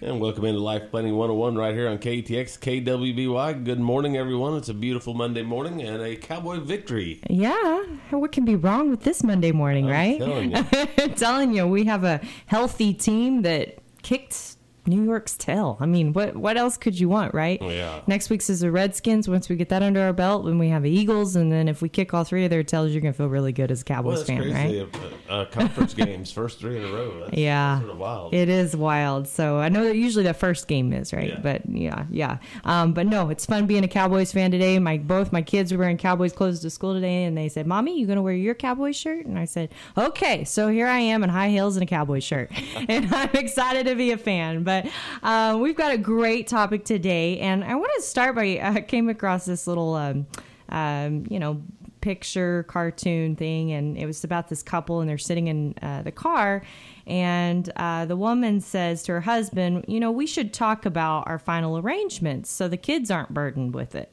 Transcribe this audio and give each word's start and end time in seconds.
And 0.00 0.20
welcome 0.20 0.44
into 0.44 0.60
Life 0.60 0.92
Planning 0.92 1.16
101 1.16 1.56
right 1.56 1.74
here 1.74 1.88
on 1.88 1.98
KATX 1.98 2.56
KWBY. 2.60 3.64
Good 3.64 3.80
morning, 3.80 4.16
everyone. 4.16 4.56
It's 4.56 4.68
a 4.68 4.74
beautiful 4.74 5.12
Monday 5.12 5.42
morning 5.42 5.82
and 5.82 6.00
a 6.00 6.14
Cowboy 6.14 6.60
victory. 6.60 7.20
Yeah, 7.28 7.82
what 8.10 8.30
can 8.30 8.44
be 8.44 8.54
wrong 8.54 8.90
with 8.90 9.02
this 9.02 9.24
Monday 9.24 9.50
morning, 9.50 9.86
I'm 9.86 9.90
right? 9.90 10.18
telling 10.20 10.54
you. 10.54 11.08
telling 11.16 11.52
you, 11.52 11.66
we 11.66 11.82
have 11.86 12.04
a 12.04 12.20
healthy 12.46 12.94
team 12.94 13.42
that 13.42 13.78
kicked 14.02 14.53
New 14.86 15.02
York's 15.02 15.36
tail. 15.36 15.76
I 15.80 15.86
mean, 15.86 16.12
what 16.12 16.36
what 16.36 16.56
else 16.56 16.76
could 16.76 16.98
you 16.98 17.08
want, 17.08 17.32
right? 17.34 17.58
Oh, 17.62 17.70
yeah. 17.70 18.00
Next 18.06 18.28
week's 18.30 18.50
is 18.50 18.60
the 18.60 18.70
Redskins. 18.70 19.28
Once 19.28 19.48
we 19.48 19.56
get 19.56 19.68
that 19.70 19.82
under 19.82 20.00
our 20.02 20.12
belt, 20.12 20.44
then 20.44 20.58
we 20.58 20.68
have 20.68 20.82
the 20.82 20.90
Eagles, 20.90 21.36
and 21.36 21.50
then 21.50 21.68
if 21.68 21.80
we 21.82 21.88
kick 21.88 22.12
all 22.12 22.24
three 22.24 22.44
of 22.44 22.50
their 22.50 22.62
tails, 22.62 22.92
you're 22.92 23.00
gonna 23.00 23.12
feel 23.14 23.28
really 23.28 23.52
good 23.52 23.70
as 23.70 23.80
a 23.80 23.84
Well, 23.88 23.96
Cowboys 23.96 24.18
that's 24.18 24.28
fan, 24.28 24.42
crazy. 24.42 24.80
right? 24.80 24.96
Uh, 25.28 25.32
uh, 25.32 25.44
conference 25.46 25.94
games, 25.94 26.30
first 26.30 26.58
three 26.60 26.76
in 26.76 26.84
a 26.84 26.92
row. 26.92 27.20
That's, 27.20 27.36
Yeah. 27.36 27.74
that's 27.76 27.80
sort 27.82 27.92
of 27.92 27.98
wild. 27.98 28.34
It 28.34 28.48
is 28.48 28.76
wild. 28.76 29.26
So 29.28 29.58
I 29.58 29.68
know 29.68 29.84
that 29.84 29.96
usually 29.96 30.24
the 30.24 30.34
first 30.34 30.68
game 30.68 30.92
is 30.92 31.12
right, 31.12 31.30
Yeah. 31.30 31.40
but 31.42 31.62
yeah, 31.68 32.04
yeah. 32.10 32.38
Um, 32.64 32.92
but 32.92 33.06
no, 33.06 33.30
it's 33.30 33.46
fun 33.46 33.66
being 33.66 33.84
a 33.84 33.88
Cowboys 33.88 34.32
fan 34.32 34.50
today. 34.50 34.78
My 34.78 34.98
both 34.98 35.32
my 35.32 35.42
kids 35.42 35.72
were 35.72 35.78
wearing 35.78 35.96
Cowboys 35.96 36.32
clothes 36.32 36.60
to 36.60 36.70
school 36.70 36.92
today, 36.94 37.24
and 37.24 37.36
they 37.38 37.48
said, 37.48 37.66
"Mommy, 37.66 37.98
you 37.98 38.06
gonna 38.06 38.22
wear 38.22 38.34
your 38.34 38.54
Cowboys 38.54 38.96
shirt?" 38.96 39.24
And 39.24 39.38
I 39.38 39.44
said, 39.46 39.70
"Okay." 39.96 40.44
So 40.44 40.68
here 40.68 40.86
I 40.88 40.98
am 40.98 41.24
in 41.24 41.30
high 41.30 41.48
heels 41.48 41.76
and 41.76 41.82
a 41.82 41.86
Cowboys 41.86 42.22
shirt, 42.24 42.50
and 42.88 43.12
I'm 43.14 43.30
excited 43.32 43.86
to 43.86 43.94
be 43.94 44.10
a 44.10 44.18
fan. 44.18 44.62
But 44.62 44.73
um, 45.22 45.60
we've 45.60 45.76
got 45.76 45.92
a 45.92 45.98
great 45.98 46.46
topic 46.48 46.84
today, 46.84 47.38
and 47.40 47.64
I 47.64 47.74
want 47.74 47.90
to 47.96 48.02
start 48.02 48.34
by 48.34 48.60
I 48.62 48.80
came 48.88 49.08
across 49.08 49.44
this 49.44 49.66
little, 49.66 49.94
um, 49.94 50.26
um, 50.68 51.24
you 51.28 51.38
know 51.38 51.62
picture 52.04 52.64
cartoon 52.64 53.34
thing 53.34 53.72
and 53.72 53.96
it 53.96 54.04
was 54.04 54.24
about 54.24 54.48
this 54.48 54.62
couple 54.62 55.00
and 55.00 55.08
they're 55.08 55.16
sitting 55.16 55.46
in 55.46 55.74
uh, 55.80 56.02
the 56.02 56.12
car 56.12 56.62
and 57.06 57.72
uh, 57.76 58.04
the 58.04 58.14
woman 58.14 58.60
says 58.60 59.02
to 59.02 59.10
her 59.10 59.22
husband 59.22 59.82
you 59.88 59.98
know 59.98 60.10
we 60.10 60.26
should 60.26 60.52
talk 60.52 60.84
about 60.84 61.26
our 61.26 61.38
final 61.38 61.78
arrangements 61.78 62.50
so 62.50 62.68
the 62.68 62.76
kids 62.76 63.10
aren't 63.10 63.32
burdened 63.32 63.74
with 63.74 63.94
it. 63.94 64.12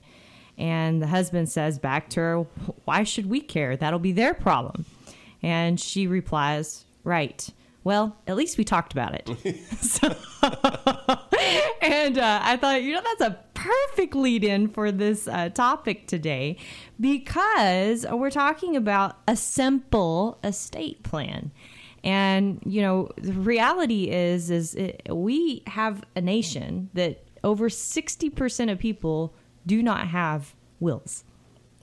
And 0.58 1.02
the 1.02 1.08
husband 1.08 1.50
says 1.50 1.80
back 1.80 2.10
to 2.12 2.20
her 2.22 2.36
why 2.86 3.04
should 3.04 3.26
we 3.26 3.42
care? 3.42 3.76
That'll 3.76 4.00
be 4.00 4.14
their 4.14 4.34
problem. 4.34 4.86
And 5.44 5.78
she 5.78 6.08
replies 6.08 6.86
right 7.04 7.50
well 7.84 8.18
at 8.28 8.36
least 8.36 8.58
we 8.58 8.64
talked 8.64 8.94
about 8.94 9.14
it 9.14 9.58
so 9.82 10.16
and 11.82 12.18
uh, 12.18 12.40
I 12.42 12.58
thought, 12.58 12.84
you 12.84 12.94
know, 12.94 13.02
that's 13.04 13.22
a 13.22 13.40
perfect 13.54 14.16
lead 14.16 14.44
in 14.44 14.68
for 14.68 14.92
this 14.92 15.28
uh, 15.28 15.50
topic 15.50 16.08
today 16.08 16.58
because 17.00 18.06
we're 18.10 18.32
talking 18.32 18.76
about 18.76 19.18
a 19.28 19.36
simple 19.36 20.40
estate 20.44 21.04
plan. 21.04 21.52
And, 22.04 22.60
you 22.66 22.82
know, 22.82 23.10
the 23.18 23.34
reality 23.34 24.10
is, 24.10 24.50
is 24.50 24.76
it, 24.76 25.02
we 25.10 25.64
have 25.68 26.04
a 26.16 26.22
nation 26.22 26.90
that 26.94 27.24
over 27.44 27.70
60% 27.70 28.72
of 28.72 28.80
people 28.80 29.36
do 29.66 29.84
not 29.84 30.08
have 30.08 30.56
wills. 30.80 31.24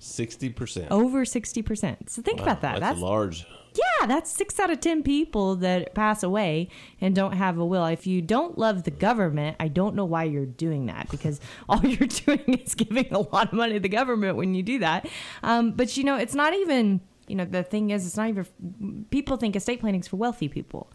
60%. 0.00 0.88
Over 0.90 1.24
60%. 1.24 2.10
So 2.10 2.22
think 2.22 2.38
Wow, 2.38 2.44
about 2.44 2.60
that. 2.62 2.80
That's, 2.80 3.00
large. 3.00 3.46
Yeah, 3.78 4.06
that's 4.06 4.30
six 4.30 4.58
out 4.58 4.70
of 4.70 4.80
10 4.80 5.02
people 5.02 5.56
that 5.56 5.94
pass 5.94 6.22
away 6.22 6.68
and 7.00 7.14
don't 7.14 7.34
have 7.34 7.58
a 7.58 7.64
will. 7.64 7.84
If 7.86 8.06
you 8.06 8.20
don't 8.22 8.58
love 8.58 8.82
the 8.84 8.90
government, 8.90 9.56
I 9.60 9.68
don't 9.68 9.94
know 9.94 10.04
why 10.04 10.24
you're 10.24 10.46
doing 10.46 10.86
that 10.86 11.10
because 11.10 11.40
all 11.68 11.84
you're 11.84 12.08
doing 12.08 12.54
is 12.54 12.74
giving 12.74 13.12
a 13.12 13.20
lot 13.20 13.48
of 13.48 13.52
money 13.52 13.74
to 13.74 13.80
the 13.80 13.88
government 13.88 14.36
when 14.36 14.54
you 14.54 14.62
do 14.62 14.78
that. 14.80 15.08
Um, 15.42 15.72
but 15.72 15.96
you 15.96 16.04
know, 16.04 16.16
it's 16.16 16.34
not 16.34 16.54
even, 16.54 17.00
you 17.28 17.36
know, 17.36 17.44
the 17.44 17.62
thing 17.62 17.90
is, 17.90 18.06
it's 18.06 18.16
not 18.16 18.28
even, 18.28 19.06
people 19.10 19.36
think 19.36 19.54
estate 19.54 19.80
planning 19.80 20.00
is 20.00 20.08
for 20.08 20.16
wealthy 20.16 20.48
people. 20.48 20.90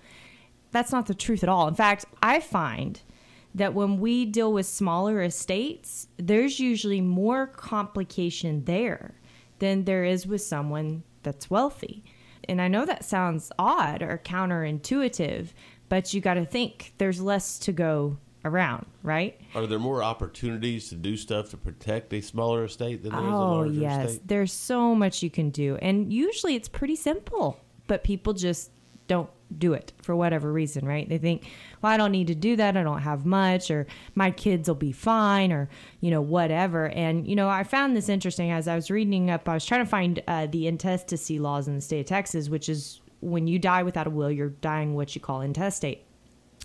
That's 0.71 0.91
not 0.91 1.05
the 1.05 1.13
truth 1.13 1.43
at 1.43 1.49
all. 1.49 1.67
In 1.67 1.75
fact, 1.75 2.05
I 2.21 2.39
find 2.39 2.99
that 3.55 3.73
when 3.73 3.99
we 3.99 4.25
deal 4.25 4.51
with 4.51 4.65
smaller 4.65 5.21
estates, 5.21 6.07
there's 6.17 6.59
usually 6.59 7.01
more 7.01 7.45
complication 7.47 8.65
there 8.65 9.13
than 9.59 9.85
there 9.85 10.03
is 10.03 10.25
with 10.25 10.41
someone 10.41 11.03
that's 11.21 11.49
wealthy. 11.49 12.03
And 12.49 12.61
I 12.61 12.67
know 12.67 12.85
that 12.85 13.03
sounds 13.05 13.51
odd 13.57 14.01
or 14.01 14.21
counterintuitive, 14.23 15.49
but 15.89 16.13
you 16.13 16.21
got 16.21 16.35
to 16.35 16.45
think 16.45 16.93
there's 16.97 17.21
less 17.21 17.59
to 17.59 17.71
go 17.71 18.17
around, 18.45 18.85
right? 19.03 19.39
Are 19.55 19.65
there 19.65 19.79
more 19.79 20.03
opportunities 20.03 20.89
to 20.89 20.95
do 20.95 21.15
stuff 21.15 21.49
to 21.51 21.57
protect 21.57 22.13
a 22.13 22.21
smaller 22.21 22.65
estate 22.65 23.01
than 23.03 23.11
there 23.13 23.21
is 23.21 23.27
a 23.27 23.33
Oh, 23.33 23.51
larger 23.51 23.71
yes. 23.71 24.09
estate? 24.11 24.27
There's 24.27 24.51
so 24.51 24.93
much 24.95 25.23
you 25.23 25.29
can 25.29 25.49
do. 25.49 25.77
And 25.77 26.11
usually 26.11 26.55
it's 26.55 26.67
pretty 26.67 26.95
simple, 26.97 27.59
but 27.87 28.03
people 28.03 28.33
just 28.33 28.71
don't 29.07 29.29
do 29.59 29.73
it 29.73 29.93
for 30.01 30.15
whatever 30.15 30.51
reason, 30.51 30.85
right? 30.85 31.07
They 31.07 31.17
think, 31.17 31.45
well, 31.81 31.91
I 31.91 31.97
don't 31.97 32.11
need 32.11 32.27
to 32.27 32.35
do 32.35 32.55
that. 32.55 32.77
I 32.77 32.83
don't 32.83 33.01
have 33.01 33.25
much, 33.25 33.71
or 33.71 33.87
my 34.15 34.31
kids 34.31 34.67
will 34.67 34.75
be 34.75 34.91
fine, 34.91 35.51
or, 35.51 35.69
you 36.01 36.11
know, 36.11 36.21
whatever. 36.21 36.89
And, 36.89 37.27
you 37.27 37.35
know, 37.35 37.49
I 37.49 37.63
found 37.63 37.95
this 37.95 38.09
interesting 38.09 38.51
as 38.51 38.67
I 38.67 38.75
was 38.75 38.89
reading 38.91 39.29
up, 39.29 39.47
I 39.47 39.53
was 39.53 39.65
trying 39.65 39.83
to 39.83 39.89
find 39.89 40.21
uh, 40.27 40.47
the 40.47 40.67
intestacy 40.67 41.39
laws 41.39 41.67
in 41.67 41.75
the 41.75 41.81
state 41.81 42.01
of 42.01 42.05
Texas, 42.05 42.49
which 42.49 42.69
is 42.69 43.01
when 43.21 43.47
you 43.47 43.59
die 43.59 43.83
without 43.83 44.07
a 44.07 44.09
will, 44.09 44.31
you're 44.31 44.49
dying 44.49 44.95
what 44.95 45.15
you 45.15 45.21
call 45.21 45.41
intestate 45.41 46.05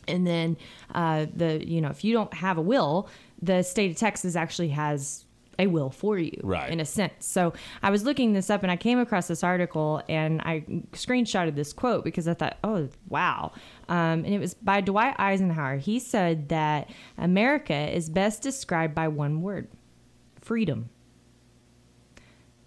and 0.08 0.26
then 0.26 0.56
uh, 0.94 1.26
the 1.34 1.64
you 1.66 1.80
know 1.80 1.90
if 1.90 2.02
you 2.02 2.12
don't 2.12 2.32
have 2.34 2.58
a 2.58 2.62
will 2.62 3.08
the 3.42 3.62
state 3.62 3.90
of 3.90 3.96
texas 3.96 4.34
actually 4.34 4.68
has 4.68 5.24
a 5.58 5.66
will 5.66 5.90
for 5.90 6.18
you 6.18 6.40
Right. 6.42 6.70
in 6.70 6.80
a 6.80 6.84
sense 6.84 7.26
so 7.26 7.52
i 7.82 7.90
was 7.90 8.04
looking 8.04 8.32
this 8.32 8.48
up 8.50 8.62
and 8.62 8.70
i 8.70 8.76
came 8.76 8.98
across 8.98 9.28
this 9.28 9.42
article 9.42 10.02
and 10.08 10.40
i 10.42 10.64
screenshotted 10.92 11.54
this 11.54 11.72
quote 11.72 12.04
because 12.04 12.28
i 12.28 12.34
thought 12.34 12.58
oh 12.64 12.88
wow 13.08 13.52
um, 13.88 14.24
and 14.24 14.26
it 14.26 14.38
was 14.38 14.54
by 14.54 14.80
dwight 14.80 15.14
eisenhower 15.18 15.76
he 15.78 15.98
said 15.98 16.48
that 16.48 16.88
america 17.16 17.74
is 17.94 18.08
best 18.08 18.42
described 18.42 18.94
by 18.94 19.08
one 19.08 19.42
word 19.42 19.68
freedom 20.40 20.88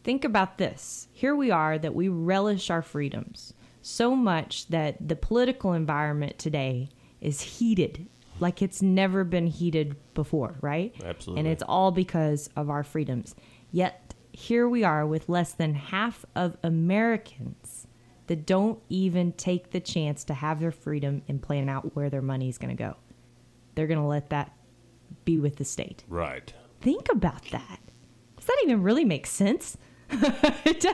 think 0.04 0.26
about 0.26 0.58
this. 0.58 1.08
Here 1.14 1.36
we 1.36 1.52
are 1.52 1.78
that 1.78 1.94
we 1.94 2.08
relish 2.10 2.70
our 2.72 2.82
freedoms 2.82 3.54
so 3.84 4.16
much 4.16 4.68
that 4.70 5.08
the 5.08 5.16
political 5.16 5.74
environment 5.74 6.38
today 6.40 6.90
is 7.20 7.42
heated 7.42 8.08
like 8.42 8.62
it's 8.62 8.82
never 8.82 9.24
been 9.24 9.48
heated 9.48 9.96
before, 10.14 10.56
right? 10.62 10.94
Absolutely. 11.04 11.40
And 11.40 11.48
it's 11.48 11.64
all 11.64 11.92
because 11.92 12.50
of 12.56 12.70
our 12.70 12.84
freedoms. 12.84 13.36
Yet 13.72 14.14
here 14.34 14.68
we 14.68 14.84
are 14.84 15.06
with 15.06 15.30
less 15.30 15.54
than 15.54 15.74
half 15.76 16.26
of 16.36 16.58
Americans 16.64 17.88
that 18.28 18.46
don't 18.46 18.80
even 18.90 19.34
take 19.34 19.72
the 19.72 19.80
chance 19.80 20.24
to 20.26 20.34
have 20.34 20.60
their 20.60 20.72
freedom 20.72 21.22
and 21.28 21.42
plan 21.42 21.70
out 21.70 21.96
where 21.96 22.10
their 22.10 22.22
money 22.22 22.50
is 22.50 22.58
going 22.58 22.76
to 22.76 22.82
go. 22.82 22.96
They're 23.76 23.88
going 23.88 24.00
to 24.00 24.06
let 24.06 24.30
that 24.30 24.54
be 25.26 25.38
with 25.40 25.58
the 25.58 25.66
state 25.66 26.04
Right. 26.08 26.54
think 26.80 27.10
about 27.12 27.44
that. 27.52 27.80
Does 28.38 28.46
that 28.46 28.58
even 28.64 28.82
really 28.82 29.06
make 29.06 29.28
sense? 29.28 29.78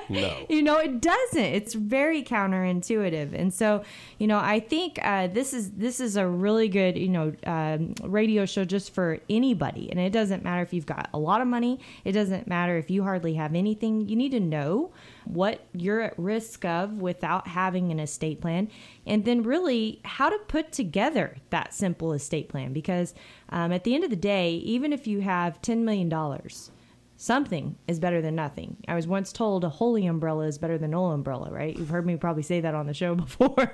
No. 0.09 0.33
You 0.49 0.63
know, 0.63 0.77
it 0.77 1.01
doesn't. 1.01 1.43
It's 1.43 1.73
very 1.73 2.23
counterintuitive, 2.23 3.33
and 3.33 3.53
so 3.53 3.83
you 4.17 4.27
know, 4.27 4.39
I 4.39 4.59
think 4.59 4.99
uh, 5.03 5.27
this 5.27 5.53
is 5.53 5.71
this 5.71 5.99
is 5.99 6.15
a 6.15 6.27
really 6.27 6.67
good 6.67 6.97
you 6.97 7.09
know 7.09 7.33
um, 7.45 7.93
radio 8.03 8.45
show 8.45 8.65
just 8.65 8.93
for 8.93 9.19
anybody, 9.29 9.89
and 9.91 9.99
it 9.99 10.11
doesn't 10.11 10.43
matter 10.43 10.61
if 10.61 10.73
you've 10.73 10.85
got 10.85 11.09
a 11.13 11.19
lot 11.19 11.41
of 11.41 11.47
money. 11.47 11.79
It 12.05 12.13
doesn't 12.13 12.47
matter 12.47 12.77
if 12.77 12.89
you 12.89 13.03
hardly 13.03 13.35
have 13.35 13.55
anything. 13.55 14.07
You 14.07 14.15
need 14.15 14.31
to 14.31 14.39
know 14.39 14.91
what 15.25 15.61
you're 15.73 16.01
at 16.01 16.17
risk 16.17 16.63
of 16.65 17.01
without 17.01 17.47
having 17.47 17.91
an 17.91 17.99
estate 17.99 18.41
plan, 18.41 18.69
and 19.05 19.25
then 19.25 19.43
really 19.43 19.99
how 20.05 20.29
to 20.29 20.37
put 20.47 20.71
together 20.71 21.35
that 21.49 21.73
simple 21.73 22.13
estate 22.13 22.49
plan. 22.49 22.73
Because 22.73 23.13
um, 23.49 23.71
at 23.71 23.83
the 23.83 23.93
end 23.93 24.03
of 24.03 24.09
the 24.09 24.15
day, 24.15 24.51
even 24.53 24.93
if 24.93 25.07
you 25.07 25.21
have 25.21 25.61
ten 25.61 25.83
million 25.83 26.09
dollars 26.09 26.71
something 27.17 27.75
is 27.87 27.99
better 27.99 28.21
than 28.21 28.35
nothing. 28.35 28.77
I 28.87 28.95
was 28.95 29.07
once 29.07 29.33
told 29.33 29.63
a 29.63 29.69
holey 29.69 30.07
umbrella 30.09 30.45
is 30.45 30.57
better 30.57 30.77
than 30.77 30.91
no 30.91 31.07
umbrella, 31.07 31.51
right? 31.51 31.75
You've 31.75 31.89
heard 31.89 32.05
me 32.05 32.15
probably 32.15 32.43
say 32.43 32.61
that 32.61 32.75
on 32.75 32.85
the 32.85 32.93
show 32.93 33.15
before. 33.25 33.71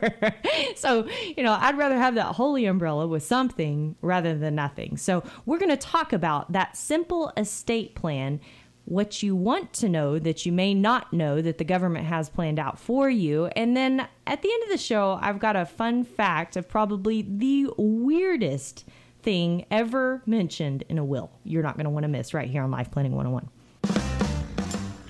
so, 0.76 1.08
you 1.36 1.44
know, 1.44 1.56
I'd 1.60 1.78
rather 1.78 1.98
have 1.98 2.16
that 2.16 2.36
holey 2.36 2.70
umbrella 2.70 3.06
with 3.06 3.24
something 3.24 3.96
rather 4.02 4.38
than 4.38 4.56
nothing. 4.56 4.98
So, 4.98 5.24
we're 5.46 5.60
going 5.60 5.70
to 5.70 5.78
talk 5.78 6.14
about 6.14 6.54
that 6.54 6.78
simple 6.78 7.32
estate 7.38 7.96
plan 7.96 8.40
what 8.86 9.24
you 9.24 9.36
want 9.36 9.72
to 9.72 9.88
know 9.88 10.20
that 10.20 10.46
you 10.46 10.52
may 10.52 10.74
not 10.74 11.14
know 11.14 11.42
that 11.42 11.58
the 11.58 11.64
government 11.64 12.06
has 12.06 12.30
planned 12.30 12.60
out 12.60 12.78
for 12.78 13.10
you. 13.10 13.46
And 13.48 13.78
then 13.78 14.08
at 14.28 14.42
the 14.42 14.52
end 14.52 14.64
of 14.64 14.70
the 14.70 14.78
show, 14.78 15.18
I've 15.22 15.40
got 15.40 15.56
a 15.56 15.66
fun 15.66 16.04
fact 16.04 16.58
of 16.58 16.68
probably 16.68 17.22
the 17.22 17.70
weirdest 17.78 18.86
thing 19.24 19.66
ever 19.72 20.22
mentioned 20.26 20.84
in 20.90 20.98
a 20.98 21.04
will. 21.04 21.32
You're 21.44 21.64
not 21.64 21.76
going 21.76 21.86
to 21.86 21.90
want 21.90 22.04
to 22.04 22.10
miss 22.10 22.34
right 22.34 22.50
here 22.50 22.62
on 22.62 22.72
Life 22.72 22.92
Planning 22.92 23.16
101. 23.16 23.50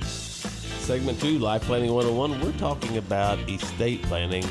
Segment 0.06 1.20
two, 1.20 1.40
Life 1.40 1.64
Planning 1.64 1.94
101. 1.94 2.42
We're 2.42 2.58
talking 2.58 2.98
about 2.98 3.40
estate 3.50 4.02
planning, 4.04 4.46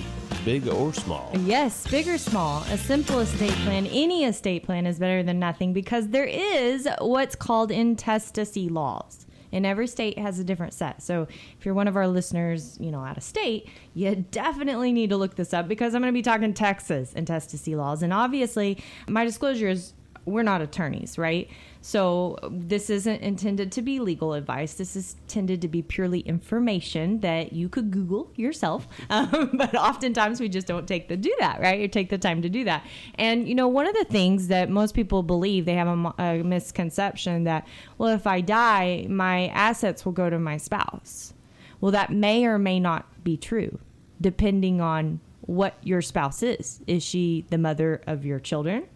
big 0.45 0.67
or 0.67 0.93
small. 0.93 1.31
Yes, 1.41 1.87
big 1.89 2.09
or 2.09 2.19
small, 2.19 2.63
a 2.71 2.79
simple 2.79 3.21
estate 3.21 3.53
plan, 3.65 3.87
any 3.87 4.25
estate 4.25 4.65
plan 4.65 4.87
is 4.87 4.99
better 4.99 5.23
than 5.23 5.39
nothing 5.39 5.73
because 5.73 6.09
there 6.09 6.25
is 6.25 6.89
what's 7.01 7.37
called 7.37 7.71
intestacy 7.71 8.69
laws. 8.69 9.22
And 9.53 9.67
every 9.67 9.87
state 9.87 10.19
has 10.19 10.39
a 10.39 10.45
different 10.45 10.73
set. 10.73 11.03
So 11.03 11.29
if 11.59 11.65
you're 11.65 11.75
one 11.75 11.89
of 11.89 11.97
our 11.97 12.09
listeners, 12.09 12.77
you 12.81 12.91
know, 12.91 13.01
out 13.01 13.17
of 13.17 13.23
state, 13.23 13.69
you 13.95 14.25
definitely 14.31 14.93
need 14.93 15.11
to 15.11 15.17
look 15.17 15.37
this 15.37 15.53
up 15.53 15.69
because 15.69 15.95
I'm 15.95 16.01
going 16.03 16.13
to 16.13 16.19
be 16.19 16.23
talking 16.23 16.55
Texas 16.55 17.13
intestacy 17.13 17.77
laws. 17.77 18.03
And 18.03 18.13
obviously, 18.13 18.83
my 19.09 19.25
disclosure 19.25 19.69
is 19.69 19.93
we're 20.25 20.43
not 20.43 20.63
attorneys, 20.63 21.19
right? 21.19 21.49
So 21.81 22.39
this 22.49 22.91
isn't 22.91 23.23
intended 23.23 23.73
to 23.73 23.83
be 23.83 23.99
legal 23.99 24.35
advice. 24.35 24.75
This 24.75 24.95
is 24.95 25.17
intended 25.23 25.61
to 25.63 25.69
be 25.69 25.83
purely 25.83 26.21
information 26.21 27.21
that 27.21 27.53
you 27.53 27.69
could 27.69 27.91
Google 27.91 28.31
yourself. 28.37 28.87
Um, 29.11 29.51
but 29.55 29.75
oftentimes 29.75 30.41
we 30.41 30.49
just 30.49 30.67
don't 30.67 30.89
take 30.89 31.09
the 31.09 31.19
do 31.19 31.35
that, 31.39 31.61
right? 31.61 31.81
Or 31.83 31.89
take 31.89 32.09
the 32.09 32.17
time 32.17 32.41
to 32.41 32.49
do 32.49 32.65
that. 32.65 32.87
And 33.17 33.47
you 33.47 33.55
know, 33.55 33.69
one 33.69 33.87
of 33.87 33.95
the 33.95 34.05
things 34.05 34.49
that 34.49 34.71
most 34.71 34.95
people 34.95 35.23
believe 35.23 35.67
they 35.67 35.75
have 35.75 35.89
a, 35.89 36.15
a 36.19 36.43
misconception 36.43 37.45
that 37.45 37.67
well, 37.99 38.09
if 38.09 38.27
I 38.27 38.41
die, 38.41 39.07
my 39.11 39.49
assets 39.49 40.07
will 40.07 40.13
go 40.13 40.31
to 40.31 40.39
my 40.39 40.57
spouse. 40.57 41.35
Well, 41.81 41.93
that 41.93 42.11
may 42.11 42.47
or 42.47 42.59
may 42.59 42.81
not 42.81 43.23
be 43.23 43.37
true, 43.37 43.79
depending 44.21 44.81
on 44.81 45.21
what 45.43 45.75
your 45.83 46.01
spouse 46.01 46.43
is. 46.43 46.81
Is 46.87 47.03
she 47.03 47.45
the 47.51 47.59
mother 47.59 48.01
of 48.07 48.25
your 48.25 48.39
children? 48.39 48.87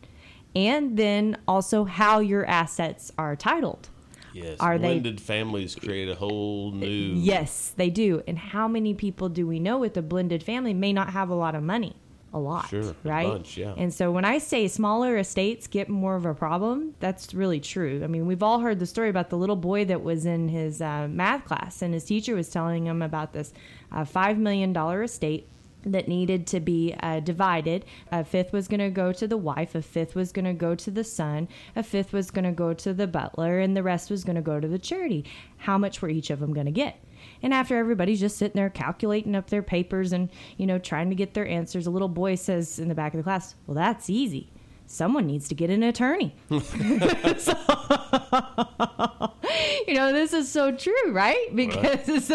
And 0.56 0.96
then 0.96 1.36
also 1.46 1.84
how 1.84 2.18
your 2.18 2.44
assets 2.46 3.12
are 3.18 3.36
titled. 3.36 3.90
Yes. 4.32 4.56
Are 4.58 4.78
they- 4.78 4.88
blended 4.88 5.20
families 5.20 5.74
create 5.74 6.08
a 6.08 6.14
whole 6.14 6.70
new. 6.72 6.86
Yes, 7.14 7.72
they 7.76 7.90
do. 7.90 8.22
And 8.26 8.38
how 8.38 8.66
many 8.66 8.92
people 8.94 9.28
do 9.28 9.46
we 9.46 9.58
know 9.60 9.78
with 9.78 9.96
a 9.96 10.02
blended 10.02 10.42
family 10.42 10.74
may 10.74 10.92
not 10.92 11.10
have 11.10 11.28
a 11.30 11.34
lot 11.34 11.54
of 11.54 11.62
money? 11.62 11.94
A 12.34 12.38
lot, 12.38 12.68
Sure, 12.68 12.94
right? 13.02 13.26
bunch, 13.28 13.56
yeah. 13.56 13.72
And 13.78 13.94
so 13.94 14.10
when 14.10 14.26
I 14.26 14.36
say 14.38 14.68
smaller 14.68 15.16
estates 15.16 15.66
get 15.66 15.88
more 15.88 16.16
of 16.16 16.26
a 16.26 16.34
problem, 16.34 16.94
that's 17.00 17.32
really 17.32 17.60
true. 17.60 18.02
I 18.04 18.08
mean, 18.08 18.26
we've 18.26 18.42
all 18.42 18.58
heard 18.60 18.78
the 18.78 18.84
story 18.84 19.08
about 19.08 19.30
the 19.30 19.38
little 19.38 19.56
boy 19.56 19.86
that 19.86 20.02
was 20.02 20.26
in 20.26 20.48
his 20.48 20.82
uh, 20.82 21.08
math 21.08 21.46
class, 21.46 21.80
and 21.80 21.94
his 21.94 22.04
teacher 22.04 22.34
was 22.34 22.50
telling 22.50 22.86
him 22.86 23.00
about 23.00 23.32
this 23.32 23.54
uh, 23.90 24.04
$5 24.04 24.36
million 24.36 24.76
estate 25.02 25.48
that 25.86 26.08
needed 26.08 26.46
to 26.48 26.60
be 26.60 26.94
uh, 27.00 27.20
divided. 27.20 27.84
A 28.10 28.24
fifth 28.24 28.52
was 28.52 28.68
going 28.68 28.80
to 28.80 28.90
go 28.90 29.12
to 29.12 29.26
the 29.26 29.36
wife, 29.36 29.74
a 29.74 29.82
fifth 29.82 30.14
was 30.14 30.32
going 30.32 30.44
to 30.44 30.52
go 30.52 30.74
to 30.74 30.90
the 30.90 31.04
son, 31.04 31.48
a 31.74 31.82
fifth 31.82 32.12
was 32.12 32.30
going 32.30 32.44
to 32.44 32.52
go 32.52 32.74
to 32.74 32.92
the 32.92 33.06
butler, 33.06 33.60
and 33.60 33.76
the 33.76 33.82
rest 33.82 34.10
was 34.10 34.24
going 34.24 34.36
to 34.36 34.42
go 34.42 34.60
to 34.60 34.68
the 34.68 34.78
charity. 34.78 35.24
How 35.58 35.78
much 35.78 36.02
were 36.02 36.08
each 36.08 36.30
of 36.30 36.40
them 36.40 36.52
going 36.52 36.66
to 36.66 36.72
get? 36.72 36.98
And 37.42 37.54
after 37.54 37.76
everybody's 37.76 38.20
just 38.20 38.36
sitting 38.36 38.56
there 38.56 38.70
calculating 38.70 39.34
up 39.34 39.48
their 39.48 39.62
papers 39.62 40.12
and, 40.12 40.28
you 40.56 40.66
know, 40.66 40.78
trying 40.78 41.08
to 41.10 41.16
get 41.16 41.34
their 41.34 41.46
answers, 41.46 41.86
a 41.86 41.90
little 41.90 42.08
boy 42.08 42.34
says 42.34 42.78
in 42.78 42.88
the 42.88 42.94
back 42.94 43.14
of 43.14 43.18
the 43.18 43.24
class, 43.24 43.54
Well, 43.66 43.74
that's 43.74 44.10
easy. 44.10 44.50
Someone 44.86 45.26
needs 45.26 45.48
to 45.48 45.54
get 45.54 45.68
an 45.70 45.82
attorney. 45.82 46.34
you 49.86 49.94
know, 49.94 50.12
this 50.12 50.32
is 50.32 50.50
so 50.50 50.72
true, 50.72 51.12
right? 51.12 51.54
Because, 51.54 52.32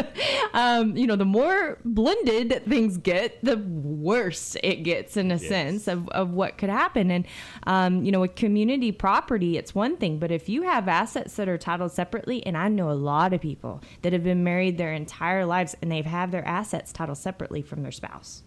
um, 0.54 0.96
you 0.96 1.08
know, 1.08 1.16
the 1.16 1.26
more 1.26 1.78
blended 1.86 2.64
things 2.68 2.98
get, 2.98 3.44
the 3.44 3.58
worse 3.58 4.56
it 4.64 4.84
gets 4.84 5.18
in 5.18 5.32
a 5.32 5.36
Yes. 5.36 5.48
sense 5.48 5.88
of, 5.88 6.08
of 6.10 6.32
what 6.32 6.58
could 6.58 6.70
happen. 6.70 7.10
And, 7.12 7.26
um, 7.68 8.04
you 8.04 8.12
know, 8.12 8.20
with 8.22 8.36
community 8.36 8.92
property, 8.92 9.58
it's 9.58 9.74
one 9.74 9.98
thing, 9.98 10.20
but 10.20 10.32
if 10.32 10.50
you 10.50 10.64
have 10.64 10.88
assets 10.88 11.36
that 11.36 11.48
are 11.50 11.58
titled 11.58 11.92
separately, 11.92 12.46
and 12.46 12.58
I 12.58 12.68
know 12.68 12.92
a 12.92 12.94
lot 12.94 13.34
of 13.34 13.42
people 13.42 13.82
that 14.02 14.14
have 14.14 14.24
been 14.24 14.44
married 14.44 14.78
their 14.78 14.94
entire 14.94 15.46
lives 15.46 15.76
and 15.82 15.92
they've 15.92 16.06
had 16.06 16.32
their 16.32 16.46
assets 16.48 16.92
titled 16.92 17.18
separately 17.18 17.62
from 17.62 17.82
their 17.82 17.92
spouse. 17.92 18.44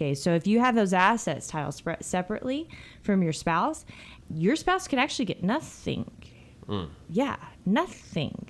Okay, 0.00 0.14
so 0.14 0.34
if 0.34 0.46
you 0.46 0.60
have 0.60 0.74
those 0.74 0.94
assets 0.94 1.46
titled 1.46 1.78
separately 2.00 2.70
from 3.02 3.22
your 3.22 3.34
spouse, 3.34 3.84
your 4.34 4.56
spouse 4.56 4.88
can 4.88 4.98
actually 4.98 5.26
get 5.26 5.44
nothing. 5.44 6.10
Mm. 6.66 6.88
Yeah, 7.10 7.36
nothing. 7.66 8.48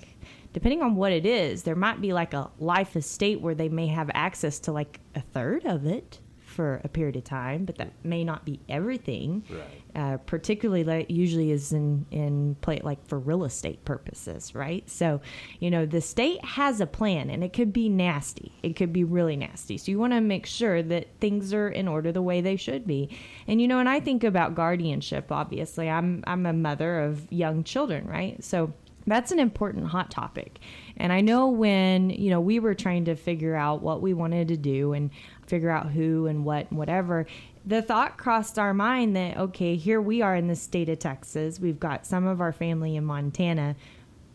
Depending 0.53 0.81
on 0.81 0.95
what 0.95 1.11
it 1.11 1.25
is, 1.25 1.63
there 1.63 1.75
might 1.75 1.99
be 1.99 2.13
like 2.13 2.33
a 2.33 2.49
life 2.57 2.95
estate 2.95 3.41
where 3.41 3.53
they 3.53 3.67
may 3.67 3.87
have 3.87 4.09
access 4.13 4.59
to 4.59 4.71
like 4.71 5.01
a 5.13 5.19
third 5.19 5.65
of 5.65 5.85
it 5.85 6.19
for 6.51 6.81
a 6.83 6.89
period 6.89 7.15
of 7.15 7.23
time, 7.23 7.65
but 7.65 7.77
that 7.77 7.91
may 8.03 8.23
not 8.23 8.45
be 8.45 8.59
everything. 8.69 9.43
Right. 9.49 9.63
Uh, 9.93 10.17
particularly, 10.17 10.83
like 10.83 11.09
usually 11.09 11.51
is 11.51 11.73
in 11.73 12.05
in 12.11 12.55
play 12.61 12.79
like 12.83 13.05
for 13.07 13.19
real 13.19 13.43
estate 13.43 13.83
purposes, 13.83 14.55
right? 14.55 14.89
So, 14.89 15.21
you 15.59 15.69
know, 15.69 15.85
the 15.85 16.01
state 16.01 16.43
has 16.45 16.79
a 16.79 16.85
plan, 16.85 17.29
and 17.29 17.43
it 17.43 17.53
could 17.53 17.73
be 17.73 17.89
nasty. 17.89 18.53
It 18.63 18.75
could 18.75 18.93
be 18.93 19.03
really 19.03 19.35
nasty. 19.35 19.77
So 19.77 19.91
you 19.91 19.99
want 19.99 20.13
to 20.13 20.21
make 20.21 20.45
sure 20.45 20.81
that 20.83 21.07
things 21.19 21.53
are 21.53 21.69
in 21.69 21.87
order 21.87 22.11
the 22.11 22.21
way 22.21 22.41
they 22.41 22.55
should 22.55 22.87
be. 22.87 23.09
And 23.47 23.61
you 23.61 23.67
know, 23.67 23.79
and 23.79 23.89
I 23.89 23.99
think 23.99 24.23
about 24.23 24.55
guardianship. 24.55 25.31
Obviously, 25.31 25.89
I'm 25.89 26.23
I'm 26.27 26.45
a 26.45 26.53
mother 26.53 27.01
of 27.01 27.31
young 27.31 27.63
children, 27.63 28.07
right? 28.07 28.41
So 28.43 28.73
that's 29.07 29.31
an 29.31 29.39
important 29.39 29.87
hot 29.87 30.11
topic. 30.11 30.59
And 30.97 31.11
I 31.11 31.21
know 31.21 31.47
when, 31.47 32.09
you 32.09 32.29
know, 32.29 32.39
we 32.39 32.59
were 32.59 32.75
trying 32.75 33.05
to 33.05 33.15
figure 33.15 33.55
out 33.55 33.81
what 33.81 34.01
we 34.01 34.13
wanted 34.13 34.49
to 34.49 34.57
do 34.57 34.93
and 34.93 35.09
figure 35.51 35.69
out 35.69 35.91
who 35.91 36.27
and 36.27 36.45
what 36.45 36.69
and 36.69 36.79
whatever, 36.79 37.27
the 37.65 37.81
thought 37.81 38.17
crossed 38.17 38.57
our 38.57 38.73
mind 38.73 39.17
that, 39.17 39.35
okay, 39.37 39.75
here 39.75 39.99
we 39.99 40.21
are 40.21 40.33
in 40.33 40.47
the 40.47 40.55
state 40.55 40.87
of 40.87 40.97
Texas. 40.97 41.59
We've 41.59 41.79
got 41.79 42.05
some 42.05 42.25
of 42.25 42.39
our 42.39 42.53
family 42.53 42.95
in 42.95 43.03
Montana. 43.03 43.75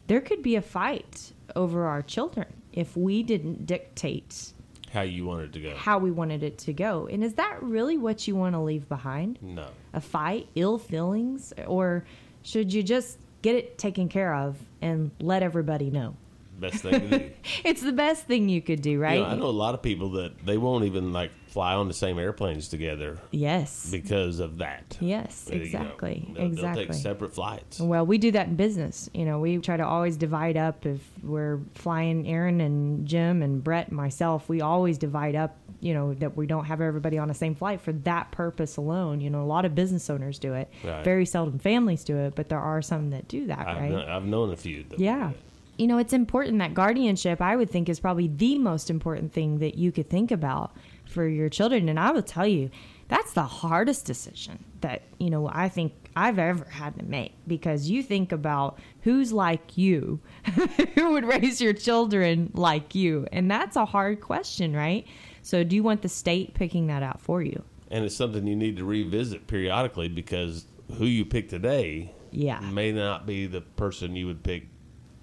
There 0.08 0.20
could 0.20 0.42
be 0.42 0.56
a 0.56 0.60
fight 0.62 1.32
over 1.56 1.86
our 1.86 2.02
children 2.02 2.46
if 2.74 2.96
we 2.98 3.22
didn't 3.22 3.64
dictate 3.64 4.52
How 4.92 5.00
you 5.00 5.24
wanted 5.24 5.46
it 5.46 5.52
to 5.54 5.60
go. 5.70 5.74
how 5.74 5.98
we 5.98 6.10
wanted 6.10 6.42
it 6.42 6.58
to 6.58 6.74
go. 6.74 7.06
And 7.10 7.24
is 7.24 7.32
that 7.34 7.62
really 7.62 7.96
what 7.96 8.28
you 8.28 8.36
want 8.36 8.54
to 8.54 8.60
leave 8.60 8.86
behind? 8.88 9.38
No. 9.40 9.68
a 9.94 10.00
fight, 10.02 10.48
ill 10.54 10.76
feelings, 10.78 11.54
or 11.66 12.04
should 12.42 12.74
you 12.74 12.82
just 12.82 13.18
get 13.40 13.54
it 13.56 13.78
taken 13.78 14.10
care 14.10 14.34
of 14.34 14.58
and 14.82 15.10
let 15.18 15.42
everybody 15.42 15.90
know? 15.90 16.14
Best 16.58 16.76
thing 16.82 16.92
to 17.10 17.18
do. 17.18 17.30
It's 17.64 17.82
the 17.82 17.92
best 17.92 18.26
thing 18.26 18.48
you 18.48 18.62
could 18.62 18.80
do, 18.82 18.98
right? 18.98 19.14
You 19.18 19.22
know, 19.24 19.28
I 19.28 19.34
know 19.36 19.46
a 19.46 19.50
lot 19.50 19.74
of 19.74 19.82
people 19.82 20.10
that 20.12 20.44
they 20.44 20.56
won't 20.56 20.84
even 20.84 21.12
like 21.12 21.30
fly 21.48 21.74
on 21.74 21.88
the 21.88 21.94
same 21.94 22.18
airplanes 22.18 22.68
together 22.68 23.18
Yes. 23.30 23.88
because 23.90 24.40
of 24.40 24.58
that. 24.58 24.96
Yes, 25.00 25.48
You 25.50 25.58
know, 25.58 25.64
exactly. 25.64 26.28
they'll- 26.34 26.46
exactly. 26.46 26.84
They'll 26.84 26.92
take 26.94 27.02
separate 27.02 27.34
flights. 27.34 27.80
Well, 27.80 28.04
we 28.06 28.18
do 28.18 28.30
that 28.32 28.48
in 28.48 28.56
business. 28.56 29.08
You 29.14 29.24
know, 29.24 29.38
we 29.40 29.58
try 29.58 29.76
to 29.76 29.86
always 29.86 30.16
divide 30.16 30.56
up. 30.56 30.84
If 30.86 31.00
we're 31.22 31.60
flying 31.74 32.26
Aaron 32.28 32.60
and 32.60 33.06
Jim 33.06 33.42
and 33.42 33.62
Brett 33.64 33.88
and 33.88 33.96
myself, 33.96 34.48
we 34.48 34.60
always 34.60 34.98
divide 34.98 35.34
up, 35.34 35.56
you 35.80 35.94
know, 35.94 36.12
that 36.14 36.36
we 36.36 36.46
don't 36.46 36.64
have 36.66 36.80
everybody 36.80 37.16
on 37.18 37.28
the 37.28 37.34
same 37.34 37.54
flight 37.54 37.80
for 37.80 37.92
that 37.92 38.30
purpose 38.32 38.76
alone. 38.76 39.20
You 39.20 39.30
know, 39.30 39.42
a 39.42 39.46
lot 39.46 39.64
of 39.64 39.74
business 39.74 40.10
owners 40.10 40.38
do 40.38 40.52
it. 40.54 40.70
Right. 40.84 41.04
Very 41.04 41.24
seldom 41.26 41.58
families 41.58 42.04
do 42.04 42.16
it, 42.18 42.34
but 42.34 42.48
there 42.50 42.60
are 42.60 42.82
some 42.82 43.10
that 43.10 43.28
do 43.28 43.46
that, 43.46 43.66
I've, 43.66 43.90
right? 43.92 44.08
I've 44.08 44.24
known 44.26 44.52
a 44.52 44.56
few. 44.56 44.84
That 44.90 44.98
Yeah. 45.00 45.32
You 45.78 45.86
know, 45.86 45.98
it's 45.98 46.12
important 46.12 46.58
that 46.58 46.74
guardianship, 46.74 47.40
I 47.42 47.54
would 47.56 47.70
think, 47.70 47.88
is 47.88 48.00
probably 48.00 48.28
the 48.28 48.58
most 48.58 48.88
important 48.90 49.32
thing 49.32 49.58
that 49.58 49.76
you 49.76 49.92
could 49.92 50.08
think 50.08 50.30
about 50.30 50.74
for 51.04 51.26
your 51.28 51.48
children. 51.48 51.88
And 51.88 52.00
I 52.00 52.10
will 52.12 52.22
tell 52.22 52.46
you, 52.46 52.70
that's 53.08 53.32
the 53.34 53.44
hardest 53.44 54.04
decision 54.06 54.64
that, 54.80 55.02
you 55.18 55.30
know, 55.30 55.48
I 55.52 55.68
think 55.68 55.92
I've 56.16 56.38
ever 56.38 56.64
had 56.64 56.98
to 56.98 57.04
make 57.04 57.32
because 57.46 57.88
you 57.90 58.02
think 58.02 58.32
about 58.32 58.78
who's 59.02 59.32
like 59.32 59.76
you, 59.76 60.18
who 60.94 61.12
would 61.12 61.24
raise 61.24 61.60
your 61.60 61.72
children 61.74 62.50
like 62.54 62.94
you. 62.94 63.26
And 63.30 63.50
that's 63.50 63.76
a 63.76 63.84
hard 63.84 64.20
question, 64.20 64.74
right? 64.74 65.06
So, 65.42 65.62
do 65.62 65.76
you 65.76 65.82
want 65.82 66.02
the 66.02 66.08
state 66.08 66.54
picking 66.54 66.88
that 66.88 67.02
out 67.02 67.20
for 67.20 67.42
you? 67.42 67.62
And 67.90 68.04
it's 68.04 68.16
something 68.16 68.46
you 68.46 68.56
need 68.56 68.78
to 68.78 68.84
revisit 68.84 69.46
periodically 69.46 70.08
because 70.08 70.66
who 70.98 71.04
you 71.04 71.24
pick 71.24 71.48
today 71.48 72.12
Yeah. 72.32 72.58
may 72.60 72.90
not 72.92 73.26
be 73.26 73.46
the 73.46 73.60
person 73.60 74.16
you 74.16 74.26
would 74.26 74.42
pick 74.42 74.66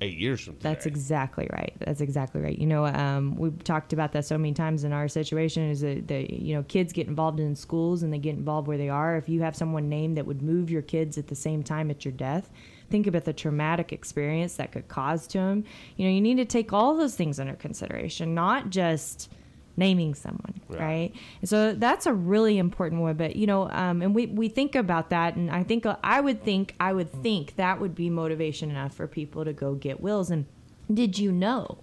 eight 0.04 0.18
years 0.18 0.42
from 0.42 0.56
today. 0.56 0.70
That's 0.70 0.86
exactly 0.86 1.48
right. 1.52 1.74
That's 1.80 2.02
exactly 2.02 2.42
right. 2.42 2.58
You 2.58 2.68
know, 2.68 2.86
um, 2.86 3.36
we've 3.36 3.64
talked 3.64 3.94
about 3.94 4.12
that 4.14 4.26
so 4.26 4.38
many 4.38 4.54
times 4.54 4.84
in 4.84 4.94
our 4.94 5.08
situation. 5.08 5.70
Is 5.70 5.82
that 5.82 6.08
the 6.08 6.32
you 6.32 6.56
know 6.56 6.64
kids 6.64 6.94
get 6.94 7.08
involved 7.08 7.40
in 7.40 7.56
schools 7.56 8.04
and 8.04 8.12
they 8.12 8.18
get 8.18 8.36
involved 8.36 8.68
where 8.68 8.78
they 8.78 8.90
are. 8.90 9.16
If 9.18 9.30
you 9.30 9.42
have 9.42 9.56
someone 9.56 9.90
named 9.90 10.18
that 10.18 10.26
would 10.26 10.42
move 10.42 10.70
your 10.70 10.82
kids 10.82 11.18
at 11.18 11.28
the 11.28 11.36
same 11.36 11.64
time 11.64 11.90
at 11.90 12.06
your 12.06 12.12
death, 12.12 12.52
think 12.90 13.08
about 13.08 13.26
the 13.26 13.34
traumatic 13.34 13.92
experience 13.92 14.56
that 14.56 14.72
could 14.72 14.88
cause 14.88 15.26
to 15.28 15.38
them. 15.40 15.64
You 15.96 16.06
know, 16.06 16.14
you 16.14 16.22
need 16.22 16.38
to 16.38 16.46
take 16.46 16.74
all 16.74 16.96
those 16.96 17.16
things 17.16 17.40
under 17.40 17.54
consideration, 17.54 18.36
not 18.36 18.70
just 18.70 19.30
naming 19.76 20.14
someone 20.14 20.62
Right. 20.70 20.80
right, 20.80 21.16
And 21.42 21.50
so 21.50 21.74
that's 21.74 22.06
a 22.06 22.14
really 22.14 22.58
important 22.58 23.02
one 23.02 23.16
but 23.16 23.36
you 23.36 23.48
know 23.48 23.70
um, 23.72 24.02
and 24.02 24.14
we, 24.14 24.28
we 24.28 24.48
think 24.50 24.76
about 24.76 25.10
that 25.10 25.36
and 25.36 25.50
i 25.52 25.64
think 25.64 25.86
uh, 25.86 25.96
i 26.04 26.22
would 26.22 26.44
think 26.44 26.76
i 26.80 26.94
would 26.94 27.12
think 27.24 27.56
that 27.56 27.80
would 27.82 27.96
be 27.96 28.10
motivation 28.10 28.70
enough 28.70 28.94
for 28.94 29.08
people 29.08 29.44
to 29.46 29.54
go 29.54 29.74
get 29.76 30.00
wills 30.00 30.30
and 30.30 30.46
Did 30.94 31.18
you 31.18 31.32
know 31.32 31.80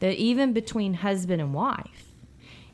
that 0.00 0.14
even 0.16 0.52
between 0.54 0.94
husband 0.94 1.42
and 1.42 1.52
wife, 1.52 2.12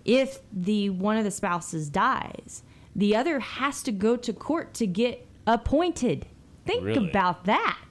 if 0.04 0.38
the 0.52 0.90
one 0.90 1.16
of 1.16 1.24
the 1.24 1.30
spouses 1.32 1.88
dies, 1.90 2.62
the 2.94 3.16
other 3.16 3.40
has 3.40 3.82
to 3.82 3.90
go 3.92 4.16
to 4.16 4.32
court 4.32 4.72
to 4.74 4.86
get 4.86 5.26
appointed. 5.46 6.26
Think 6.64 6.84
Really? 6.84 7.08
about 7.08 7.44
that. 7.46 7.88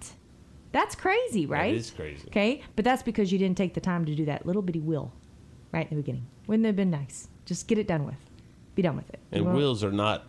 That's 0.72 0.96
crazy, 0.96 1.46
right? 1.46 1.76
is 1.76 1.92
crazy. 1.92 2.28
Okay, 2.30 2.64
but 2.78 2.86
that's 2.86 3.04
because 3.04 3.32
you 3.32 3.38
didn't 3.38 3.58
take 3.58 3.74
the 3.74 3.82
time 3.82 4.06
to 4.06 4.16
do 4.16 4.24
that 4.26 4.46
little 4.46 4.62
bitty 4.62 4.80
will 4.80 5.12
right 5.74 5.86
in 5.92 5.98
the 5.98 6.02
beginning. 6.02 6.28
Wouldn't 6.48 6.66
have 6.66 6.76
been 6.76 6.92
nice? 6.92 7.28
Just 7.46 7.68
get 7.68 7.78
it 7.78 7.88
done 7.88 8.06
with. 8.06 8.16
Be 8.76 8.82
done 8.82 8.96
with 8.96 9.10
it. 9.10 9.20
And 9.32 9.54
wills 9.54 9.84
are 9.84 9.92
not 9.92 10.26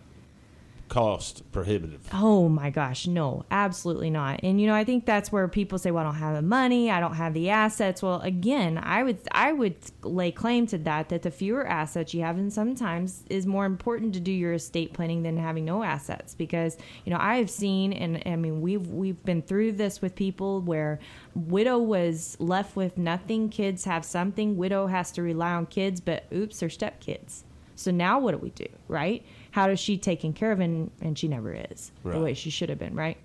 cost 0.89 1.51
prohibitive. 1.53 2.09
Oh 2.13 2.49
my 2.49 2.71
gosh, 2.71 3.07
no, 3.07 3.45
absolutely 3.51 4.11
not. 4.11 4.41
And 4.43 4.61
you 4.61 4.67
know, 4.67 4.75
I 4.75 4.85
think 4.85 5.05
that's 5.05 5.33
where 5.33 5.47
people 5.49 5.79
say, 5.79 5.91
"Well, 5.91 6.05
I 6.05 6.07
don't 6.07 6.17
have 6.17 6.37
the 6.37 6.43
money, 6.43 6.91
I 6.91 7.01
don't 7.01 7.15
have 7.15 7.35
the 7.35 7.51
assets." 7.51 8.03
Well, 8.03 8.21
again, 8.21 8.79
I 8.83 9.03
would 9.03 9.19
I 9.33 9.53
would 9.53 9.77
lay 10.03 10.31
claim 10.31 10.67
to 10.69 10.79
that 10.79 11.09
that 11.09 11.23
the 11.23 11.31
fewer 11.31 11.67
assets 11.67 12.15
you 12.15 12.23
have, 12.23 12.37
and 12.37 12.53
sometimes 12.53 13.25
is 13.29 13.47
more 13.47 13.67
important 13.67 14.15
to 14.15 14.21
do 14.21 14.33
your 14.33 14.55
estate 14.55 14.93
planning 14.93 15.23
than 15.23 15.37
having 15.37 15.65
no 15.65 15.83
assets 15.83 16.35
because 16.35 16.77
you 17.05 17.11
know 17.11 17.19
I 17.21 17.37
have 17.37 17.51
seen, 17.51 17.93
and 17.93 18.23
I 18.27 18.37
mean 18.37 18.61
we've 18.61 18.87
we've 18.89 19.23
been 19.25 19.43
through 19.43 19.73
this 19.73 20.01
with 20.01 20.15
people 20.15 20.61
where 20.61 21.01
widow 21.35 21.79
was 21.79 22.37
left 22.39 22.77
with 22.77 22.97
nothing, 22.97 23.49
kids 23.49 23.85
have 23.85 24.05
something, 24.05 24.57
widow 24.57 24.87
has 24.87 25.11
to 25.13 25.23
rely 25.23 25.53
on 25.53 25.67
kids, 25.67 26.01
but 26.01 26.25
oops, 26.33 26.61
they're 26.61 26.69
stepkids. 26.69 27.43
So 27.77 27.91
now 27.91 28.19
what 28.19 28.33
do 28.33 28.39
we 28.39 28.51
do, 28.51 28.67
right? 28.89 29.25
How 29.57 29.71
is 29.71 29.81
she 29.81 29.97
taken 29.97 30.35
care 30.35 30.53
of? 30.53 30.61
And, 30.61 30.91
and 31.01 31.19
she 31.19 31.29
never 31.29 31.55
is 31.55 31.91
the 32.05 32.21
way 32.21 32.35
she 32.35 32.51
should 32.51 32.69
have 32.69 32.79
been, 32.79 32.95
right? 32.95 33.17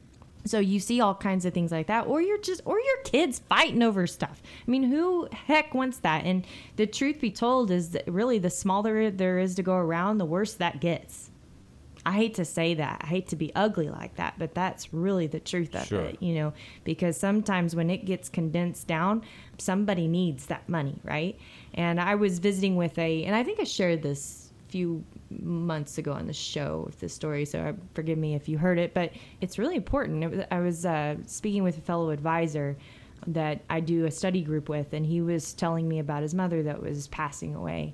So 0.46 0.60
you 0.60 0.80
see 0.80 1.02
all 1.02 1.14
kinds 1.14 1.44
of 1.46 1.54
things 1.54 1.74
like 1.74 1.88
that, 1.88 2.08
or 2.08 2.22
you're 2.22 2.38
just, 2.38 2.62
or 2.64 2.80
your 2.80 2.98
kids 3.04 3.40
fighting 3.50 3.84
over 3.84 4.08
stuff. 4.08 4.42
I 4.66 4.72
mean, 4.72 4.84
who 4.84 5.28
heck 5.34 5.74
wants 5.74 5.98
that? 5.98 6.24
And 6.24 6.48
the 6.78 6.88
truth 6.88 7.20
be 7.20 7.32
told 7.32 7.70
is 7.70 7.90
that 7.90 8.08
really 8.08 8.40
the 8.40 8.50
smaller 8.50 9.12
there 9.12 9.40
is 9.40 9.56
to 9.56 9.62
go 9.62 9.76
around, 9.76 10.20
the 10.20 10.26
worse 10.26 10.54
that 10.54 10.80
gets. 10.80 11.32
I 12.06 12.14
hate 12.14 12.36
to 12.36 12.46
say 12.46 12.76
that. 12.76 13.02
I 13.04 13.08
hate 13.08 13.28
to 13.28 13.36
be 13.36 13.54
ugly 13.54 13.90
like 13.90 14.16
that, 14.16 14.36
but 14.40 14.56
that's 14.56 14.94
really 14.94 15.28
the 15.28 15.42
truth 15.42 15.76
of 15.76 15.86
Sure. 15.86 16.06
it, 16.06 16.24
you 16.24 16.34
know, 16.36 16.54
because 16.86 17.18
sometimes 17.18 17.76
when 17.76 17.90
it 17.90 18.06
gets 18.06 18.30
condensed 18.30 18.88
down, 18.88 19.22
somebody 19.58 20.08
needs 20.08 20.46
that 20.46 20.70
money, 20.70 20.96
right? 21.04 21.38
And 21.74 22.00
I 22.00 22.16
was 22.16 22.40
visiting 22.40 22.78
with 22.78 22.98
a, 22.98 23.26
and 23.26 23.36
I 23.36 23.44
think 23.44 23.60
I 23.60 23.66
shared 23.66 24.02
this 24.02 24.51
few 24.72 25.04
months 25.30 25.98
ago 25.98 26.14
on 26.14 26.28
the 26.28 26.34
show 26.34 26.84
with 26.86 27.00
this 27.00 27.14
story, 27.14 27.46
so 27.46 27.60
uh, 27.60 27.74
forgive 27.94 28.18
me 28.18 28.36
if 28.36 28.48
you 28.50 28.58
heard 28.58 28.80
it, 28.80 28.94
but 28.94 29.12
it's 29.42 29.60
really 29.60 29.76
important. 29.76 30.46
I 30.52 30.60
was 30.60 30.86
uh, 30.86 31.16
speaking 31.26 31.64
with 31.64 31.78
a 31.78 31.82
fellow 31.82 32.10
advisor 32.10 32.78
that 33.28 33.62
I 33.70 33.82
do 33.82 34.06
a 34.06 34.12
study 34.12 34.42
group 34.42 34.70
with, 34.70 34.94
and 34.94 35.06
he 35.06 35.22
was 35.22 35.54
telling 35.54 35.88
me 35.88 36.00
about 36.00 36.24
his 36.24 36.34
mother 36.34 36.64
that 36.64 36.82
was 36.82 37.08
passing 37.10 37.54
away 37.54 37.94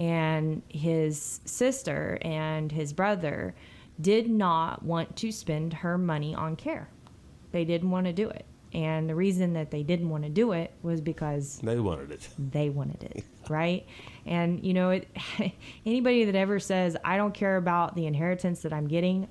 and 0.00 0.62
his 0.68 1.40
sister 1.44 2.18
and 2.22 2.72
his 2.72 2.92
brother 2.92 3.54
did 4.00 4.30
not 4.30 4.82
want 4.82 5.14
to 5.16 5.30
spend 5.30 5.74
her 5.74 5.98
money 5.98 6.34
on 6.34 6.56
care. 6.56 6.88
They 7.52 7.64
didn't 7.64 7.90
want 7.90 8.06
to 8.06 8.12
do 8.12 8.28
it. 8.30 8.46
And 8.72 9.08
the 9.08 9.14
reason 9.16 9.54
that 9.54 9.70
they 9.72 9.82
didn't 9.82 10.10
want 10.10 10.22
to 10.24 10.30
do 10.30 10.52
it 10.52 10.72
was 10.82 11.00
because 11.00 11.58
They 11.62 11.80
wanted 11.80 12.12
it. 12.12 12.28
they 12.38 12.70
wanted 12.70 13.02
it, 13.02 13.24
right? 13.48 13.84
And 14.26 14.64
you 14.64 14.74
know, 14.74 14.90
it, 14.90 15.08
anybody 15.86 16.24
that 16.24 16.34
ever 16.36 16.58
says 16.60 16.96
I 17.04 17.16
don't 17.16 17.34
care 17.34 17.56
about 17.56 17.96
the 17.96 18.06
inheritance 18.06 18.62
that 18.62 18.72
I'm 18.72 18.86
getting, 18.86 19.26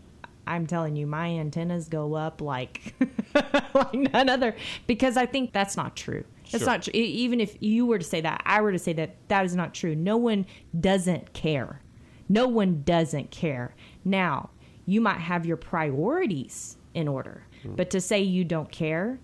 I'm 0.46 0.68
telling 0.68 0.96
you, 0.96 1.08
my 1.08 1.28
antennas 1.30 1.88
go 1.88 2.16
up 2.16 2.42
like 2.42 2.94
like 3.74 3.94
none 3.94 4.28
other 4.30 4.56
because 4.88 5.16
I 5.16 5.26
think 5.26 5.54
that's 5.54 5.78
not 5.78 5.96
true. 5.96 6.24
That's 6.52 6.64
Sure. 6.64 6.74
not 6.74 6.82
true. 6.82 6.94
Even 6.96 7.40
if 7.40 7.56
you 7.62 7.86
were 7.86 8.00
to 8.00 8.04
say 8.04 8.22
that, 8.22 8.42
I 8.46 8.60
were 8.62 8.72
to 8.72 8.80
say 8.80 8.92
that 8.94 9.16
that 9.28 9.46
is 9.46 9.56
not 9.56 9.74
true. 9.76 9.96
No 9.96 10.18
one 10.18 10.48
doesn't 10.80 11.32
care. 11.34 11.82
No 12.28 12.48
one 12.48 12.82
doesn't 12.84 13.30
care. 13.30 13.76
Now, 14.04 14.50
you 14.88 15.00
might 15.00 15.20
have 15.20 15.46
your 15.46 15.58
priorities 15.58 16.78
in 16.96 17.08
order, 17.08 17.44
hmm. 17.62 17.76
but 17.76 17.92
to 17.92 18.02
say 18.02 18.20
you 18.22 18.44
don't 18.44 18.72
care, 18.72 19.20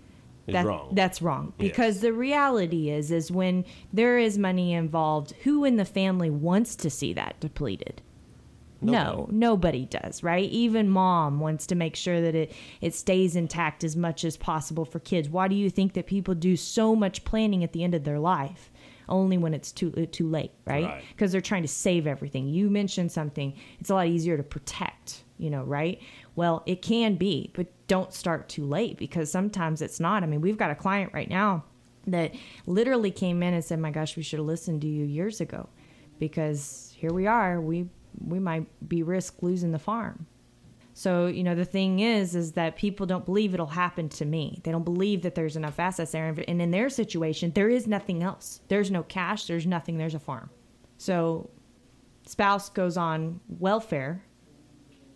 that, 0.46 0.64
wrong. 0.64 0.90
that's 0.92 1.20
wrong. 1.20 1.52
Because 1.58 2.00
the 2.00 2.12
reality 2.12 2.90
is 2.90 3.10
is 3.10 3.30
when 3.30 3.64
there 3.92 4.18
is 4.18 4.38
money 4.38 4.72
involved 4.72 5.32
who 5.42 5.64
in 5.64 5.76
the 5.76 5.84
family 5.84 6.30
wants 6.30 6.76
to 6.76 6.90
see 6.90 7.12
that 7.14 7.38
depleted? 7.40 8.02
No 8.82 9.26
nobody 9.32 9.86
does 9.86 10.22
right? 10.22 10.48
Even 10.50 10.88
mom 10.88 11.40
wants 11.40 11.66
to 11.68 11.74
make 11.74 11.96
sure 11.96 12.20
that 12.20 12.34
it 12.34 12.52
it 12.80 12.94
stays 12.94 13.34
intact 13.34 13.82
as 13.82 13.96
much 13.96 14.24
as 14.24 14.36
possible 14.36 14.84
for 14.84 15.00
kids. 15.00 15.28
Why 15.28 15.48
do 15.48 15.54
you 15.54 15.70
think 15.70 15.94
that 15.94 16.06
people 16.06 16.34
do 16.34 16.56
so 16.56 16.94
much 16.94 17.24
planning 17.24 17.64
at 17.64 17.72
the 17.72 17.82
end 17.82 17.94
of 17.94 18.04
their 18.04 18.18
life 18.18 18.70
only 19.08 19.38
when 19.38 19.54
it's 19.54 19.72
too 19.72 19.92
uh, 19.96 20.06
too 20.10 20.28
late 20.28 20.52
right? 20.66 20.84
Right. 20.84 21.04
because 21.10 21.32
they're 21.32 21.40
trying 21.40 21.62
to 21.62 21.68
save 21.68 22.06
everything. 22.06 22.48
You 22.48 22.70
mentioned 22.70 23.12
something 23.12 23.54
it's 23.80 23.90
a 23.90 23.94
lot 23.94 24.06
easier 24.06 24.36
to 24.36 24.42
protect 24.42 25.24
you 25.38 25.50
know 25.50 25.62
right? 25.64 26.00
Well 26.34 26.62
it 26.66 26.82
can 26.82 27.16
be 27.16 27.50
but 27.54 27.66
don't 27.88 28.12
start 28.12 28.48
too 28.48 28.64
late 28.64 28.96
because 28.98 29.30
sometimes 29.30 29.82
it's 29.82 30.00
not. 30.00 30.22
I 30.22 30.26
mean 30.26 30.40
we've 30.40 30.58
got 30.58 30.70
a 30.70 30.74
client 30.74 31.12
right 31.12 31.30
now 31.30 31.64
that 32.06 32.34
literally 32.66 33.10
came 33.10 33.42
in 33.42 33.54
and 33.54 33.64
said 33.64 33.78
my 33.78 33.90
gosh 33.90 34.16
we 34.16 34.22
should 34.22 34.38
have 34.38 34.46
listened 34.46 34.80
to 34.82 34.86
you 34.86 35.04
years 35.04 35.40
ago 35.40 35.68
because 36.18 36.92
here 36.96 37.12
we 37.12 37.26
are 37.26 37.60
we 37.60 37.88
we 38.24 38.38
might 38.38 38.66
be 38.88 39.02
risk 39.02 39.42
losing 39.42 39.72
the 39.72 39.78
farm 39.78 40.26
so 40.98 41.26
you 41.26 41.44
know 41.44 41.54
the 41.54 41.66
thing 41.66 42.00
is 42.00 42.34
is 42.34 42.52
that 42.52 42.74
people 42.74 43.04
don't 43.04 43.26
believe 43.26 43.52
it'll 43.52 43.66
happen 43.66 44.08
to 44.08 44.24
me. 44.24 44.62
They 44.64 44.70
don't 44.72 44.82
believe 44.82 45.20
that 45.24 45.34
there's 45.34 45.54
enough 45.54 45.78
assets 45.78 46.12
there. 46.12 46.34
And 46.48 46.62
in 46.62 46.70
their 46.70 46.88
situation 46.88 47.52
there 47.54 47.68
is 47.68 47.86
nothing 47.86 48.22
else. 48.22 48.62
There's 48.68 48.90
no 48.90 49.02
cash. 49.02 49.44
There's 49.44 49.66
nothing. 49.66 49.98
There's 49.98 50.14
a 50.14 50.18
farm. 50.18 50.48
So 50.96 51.50
spouse 52.26 52.70
goes 52.70 52.96
on 52.96 53.40
welfare 53.46 54.24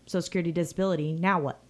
social 0.04 0.20
security 0.20 0.52
disability. 0.52 1.14
Now 1.14 1.40
what? 1.40 1.62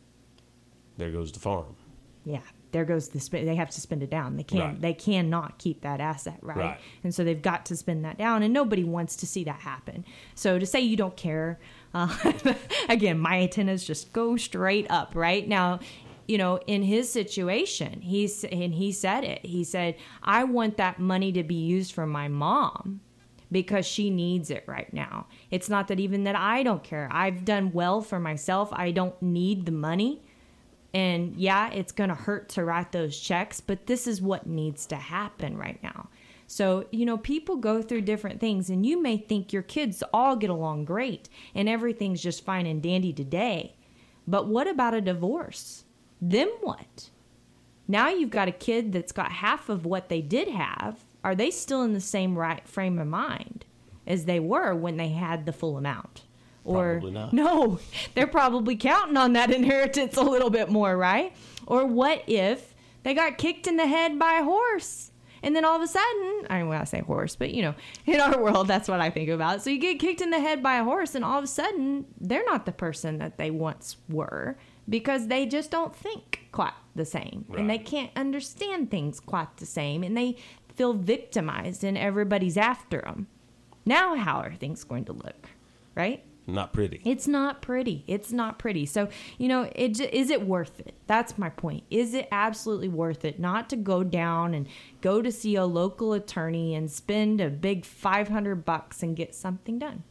There 0.96 1.12
goes 1.12 1.30
the 1.30 1.38
farm. 1.38 1.76
yeah 2.24 2.40
there 2.72 2.84
goes 2.84 3.08
the 3.08 3.20
sp- 3.20 3.44
they 3.44 3.54
have 3.56 3.70
to 3.70 3.80
spend 3.80 4.02
it 4.02 4.10
down 4.10 4.36
they 4.36 4.42
can't 4.42 4.72
Right. 4.74 4.80
they 4.80 4.94
cannot 4.94 5.58
keep 5.58 5.80
that 5.82 6.00
asset 6.00 6.38
right? 6.42 6.56
Right. 6.56 6.80
and 7.04 7.14
so 7.14 7.24
they've 7.24 7.40
got 7.42 7.66
to 7.66 7.76
spend 7.76 8.04
that 8.04 8.18
down 8.18 8.42
and 8.42 8.52
nobody 8.54 8.84
wants 8.84 9.16
to 9.16 9.26
see 9.26 9.44
that 9.44 9.60
happen 9.60 10.04
so 10.34 10.58
to 10.58 10.66
say 10.66 10.80
you 10.80 10.96
don't 10.96 11.16
care 11.16 11.58
uh, 11.94 12.32
again 12.88 13.18
my 13.18 13.40
antennas 13.40 13.84
just 13.84 14.12
go 14.12 14.36
straight 14.36 14.86
up 14.90 15.12
right 15.14 15.48
now 15.48 15.80
you 16.28 16.38
know 16.38 16.58
in 16.66 16.82
his 16.82 17.10
situation 17.12 18.00
he's 18.00 18.44
and 18.44 18.74
he 18.74 18.92
said 18.92 19.24
it 19.24 19.44
he 19.44 19.64
said 19.64 19.96
i 20.22 20.44
want 20.44 20.76
that 20.76 20.98
money 21.00 21.32
to 21.32 21.42
be 21.42 21.54
used 21.56 21.92
for 21.92 22.06
my 22.06 22.28
mom 22.28 23.00
because 23.52 23.84
she 23.84 24.10
needs 24.10 24.48
it 24.48 24.62
right 24.68 24.92
now. 24.94 25.26
It's 25.50 25.68
not 25.68 25.88
that 25.88 25.98
even 25.98 26.22
that 26.22 26.36
I 26.36 26.62
don't 26.62 26.84
care. 26.84 27.08
I've 27.10 27.44
done 27.44 27.72
well 27.72 28.00
for 28.00 28.20
myself. 28.20 28.68
I 28.70 28.92
don't 28.92 29.20
need 29.20 29.66
the 29.66 29.72
money. 29.72 30.22
And 30.92 31.36
yeah, 31.36 31.70
it's 31.70 31.92
going 31.92 32.10
to 32.10 32.16
hurt 32.16 32.48
to 32.50 32.64
write 32.64 32.92
those 32.92 33.18
checks, 33.18 33.60
but 33.60 33.86
this 33.86 34.06
is 34.06 34.20
what 34.20 34.46
needs 34.46 34.86
to 34.86 34.96
happen 34.96 35.56
right 35.56 35.80
now. 35.82 36.08
So, 36.46 36.86
you 36.90 37.06
know, 37.06 37.16
people 37.16 37.56
go 37.56 37.80
through 37.80 38.00
different 38.00 38.40
things, 38.40 38.70
and 38.70 38.84
you 38.84 39.00
may 39.00 39.16
think 39.16 39.52
your 39.52 39.62
kids 39.62 40.02
all 40.12 40.34
get 40.34 40.50
along 40.50 40.84
great 40.84 41.28
and 41.54 41.68
everything's 41.68 42.20
just 42.20 42.44
fine 42.44 42.66
and 42.66 42.82
dandy 42.82 43.12
today. 43.12 43.76
But 44.26 44.48
what 44.48 44.66
about 44.66 44.94
a 44.94 45.00
divorce? 45.00 45.84
Then 46.20 46.48
what? 46.60 47.10
Now 47.86 48.08
you've 48.08 48.30
got 48.30 48.48
a 48.48 48.52
kid 48.52 48.92
that's 48.92 49.12
got 49.12 49.30
half 49.30 49.68
of 49.68 49.86
what 49.86 50.08
they 50.08 50.20
did 50.20 50.48
have. 50.48 51.04
Are 51.22 51.34
they 51.34 51.50
still 51.50 51.82
in 51.82 51.92
the 51.92 52.00
same 52.00 52.36
right 52.36 52.66
frame 52.68 52.98
of 52.98 53.06
mind 53.06 53.64
as 54.06 54.24
they 54.24 54.40
were 54.40 54.74
when 54.74 54.96
they 54.96 55.10
had 55.10 55.46
the 55.46 55.52
full 55.52 55.76
amount? 55.76 56.22
Or 56.64 57.00
no, 57.32 57.78
they're 58.14 58.26
probably 58.26 58.76
counting 58.76 59.16
on 59.16 59.32
that 59.32 59.50
inheritance 59.52 60.16
a 60.16 60.22
little 60.22 60.50
bit 60.50 60.68
more, 60.70 60.96
right? 60.96 61.32
Or 61.66 61.86
what 61.86 62.22
if 62.26 62.74
they 63.02 63.14
got 63.14 63.38
kicked 63.38 63.66
in 63.66 63.76
the 63.76 63.86
head 63.86 64.18
by 64.18 64.34
a 64.34 64.44
horse? 64.44 65.10
And 65.42 65.56
then 65.56 65.64
all 65.64 65.76
of 65.76 65.82
a 65.82 65.86
sudden, 65.86 66.46
I 66.50 66.58
don't 66.58 66.68
want 66.68 66.80
to 66.80 66.86
say 66.86 67.00
horse, 67.00 67.34
but 67.34 67.54
you 67.54 67.62
know, 67.62 67.74
in 68.06 68.20
our 68.20 68.38
world, 68.42 68.68
that's 68.68 68.88
what 68.88 69.00
I 69.00 69.10
think 69.10 69.30
about. 69.30 69.62
So 69.62 69.70
you 69.70 69.78
get 69.78 69.98
kicked 69.98 70.20
in 70.20 70.30
the 70.30 70.40
head 70.40 70.62
by 70.62 70.76
a 70.76 70.84
horse, 70.84 71.14
and 71.14 71.24
all 71.24 71.38
of 71.38 71.44
a 71.44 71.48
sudden, 71.48 72.04
they're 72.20 72.44
not 72.44 72.66
the 72.66 72.72
person 72.72 73.18
that 73.18 73.38
they 73.38 73.50
once 73.50 73.96
were 74.08 74.58
because 74.88 75.28
they 75.28 75.46
just 75.46 75.70
don't 75.70 75.94
think 75.94 76.48
quite 76.52 76.72
the 76.94 77.04
same. 77.04 77.46
And 77.56 77.70
they 77.70 77.78
can't 77.78 78.10
understand 78.16 78.90
things 78.90 79.20
quite 79.20 79.56
the 79.58 79.66
same. 79.66 80.02
And 80.02 80.16
they 80.16 80.36
feel 80.74 80.92
victimized, 80.94 81.84
and 81.84 81.96
everybody's 81.96 82.56
after 82.56 83.00
them. 83.00 83.28
Now, 83.86 84.14
how 84.16 84.40
are 84.40 84.52
things 84.54 84.84
going 84.84 85.04
to 85.06 85.12
look? 85.12 85.48
Right? 85.94 86.22
Not 86.52 86.72
pretty. 86.72 87.00
It's 87.04 87.26
not 87.28 87.62
pretty. 87.62 88.04
It's 88.06 88.32
not 88.32 88.58
pretty. 88.58 88.86
So, 88.86 89.08
you 89.38 89.48
know, 89.48 89.70
is 89.74 90.00
it 90.00 90.46
worth 90.46 90.80
it? 90.80 90.94
That's 91.06 91.38
my 91.38 91.48
point. 91.50 91.84
Is 91.90 92.14
it 92.14 92.28
absolutely 92.32 92.88
worth 92.88 93.24
it 93.24 93.38
not 93.38 93.68
to 93.70 93.76
go 93.76 94.02
down 94.04 94.54
and 94.54 94.66
go 95.00 95.22
to 95.22 95.30
see 95.32 95.54
a 95.56 95.64
local 95.64 96.12
attorney 96.12 96.74
and 96.74 96.90
spend 96.90 97.40
a 97.40 97.48
big 97.50 97.84
500 97.84 98.64
bucks 98.64 99.02
and 99.02 99.16
get 99.16 99.34
something 99.34 99.78
done? 99.78 100.02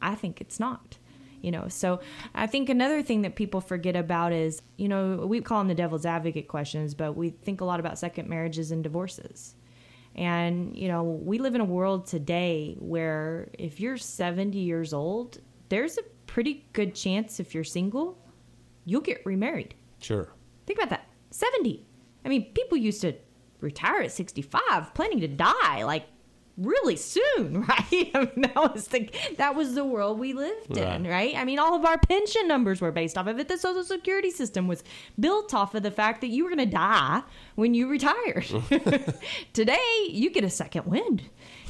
I 0.00 0.14
think 0.14 0.40
it's 0.40 0.58
not. 0.58 0.98
you 1.40 1.50
know 1.50 1.66
so 1.68 2.00
i 2.34 2.46
think 2.46 2.68
another 2.68 3.02
thing 3.02 3.22
that 3.22 3.34
people 3.34 3.60
forget 3.60 3.96
about 3.96 4.32
is 4.32 4.62
you 4.76 4.88
know 4.88 5.26
we 5.26 5.40
call 5.40 5.58
them 5.58 5.68
the 5.68 5.74
devil's 5.74 6.06
advocate 6.06 6.46
questions 6.46 6.94
but 6.94 7.16
we 7.16 7.30
think 7.30 7.60
a 7.60 7.64
lot 7.64 7.80
about 7.80 7.98
second 7.98 8.28
marriages 8.28 8.70
and 8.70 8.82
divorces 8.84 9.56
and 10.14 10.76
you 10.76 10.88
know 10.88 11.02
we 11.02 11.38
live 11.38 11.54
in 11.54 11.60
a 11.60 11.64
world 11.64 12.06
today 12.06 12.76
where 12.78 13.48
if 13.58 13.80
you're 13.80 13.96
70 13.96 14.58
years 14.58 14.92
old 14.92 15.38
there's 15.68 15.96
a 15.98 16.02
pretty 16.26 16.66
good 16.72 16.94
chance 16.94 17.40
if 17.40 17.54
you're 17.54 17.64
single 17.64 18.18
you'll 18.84 19.00
get 19.00 19.24
remarried. 19.24 19.74
Sure. 20.00 20.32
think 20.66 20.78
about 20.78 20.90
that. 20.90 21.06
70 21.30 21.86
i 22.24 22.28
mean 22.28 22.52
people 22.52 22.76
used 22.76 23.00
to 23.00 23.14
retire 23.60 24.02
at 24.02 24.12
65 24.12 24.92
planning 24.94 25.20
to 25.20 25.28
die 25.28 25.84
like 25.84 26.04
really 26.58 26.96
soon, 26.96 27.62
right? 27.68 28.10
I 28.14 28.20
mean, 28.34 28.42
that 28.42 28.56
was 28.74 28.88
the 28.88 29.08
that 29.38 29.54
was 29.54 29.74
the 29.74 29.84
world 29.84 30.18
we 30.18 30.32
lived 30.34 30.76
in, 30.76 31.04
Right. 31.04 31.10
right? 31.10 31.34
I 31.36 31.44
mean, 31.44 31.58
all 31.58 31.74
of 31.74 31.84
our 31.84 31.98
pension 31.98 32.46
numbers 32.46 32.80
were 32.80 32.92
based 32.92 33.16
off 33.16 33.26
of 33.26 33.38
it. 33.38 33.48
The 33.48 33.56
Social 33.58 33.84
Security 33.84 34.30
system 34.30 34.68
was 34.68 34.84
built 35.18 35.54
off 35.54 35.74
of 35.74 35.82
the 35.82 35.90
fact 35.90 36.20
that 36.20 36.28
you 36.28 36.44
were 36.44 36.50
going 36.50 36.68
to 36.70 36.76
die 36.76 37.22
when 37.54 37.74
you 37.74 37.88
retired. 37.88 38.44
Today, 39.52 40.06
you 40.08 40.30
get 40.30 40.44
a 40.44 40.50
second 40.50 40.86
wind. 40.86 41.22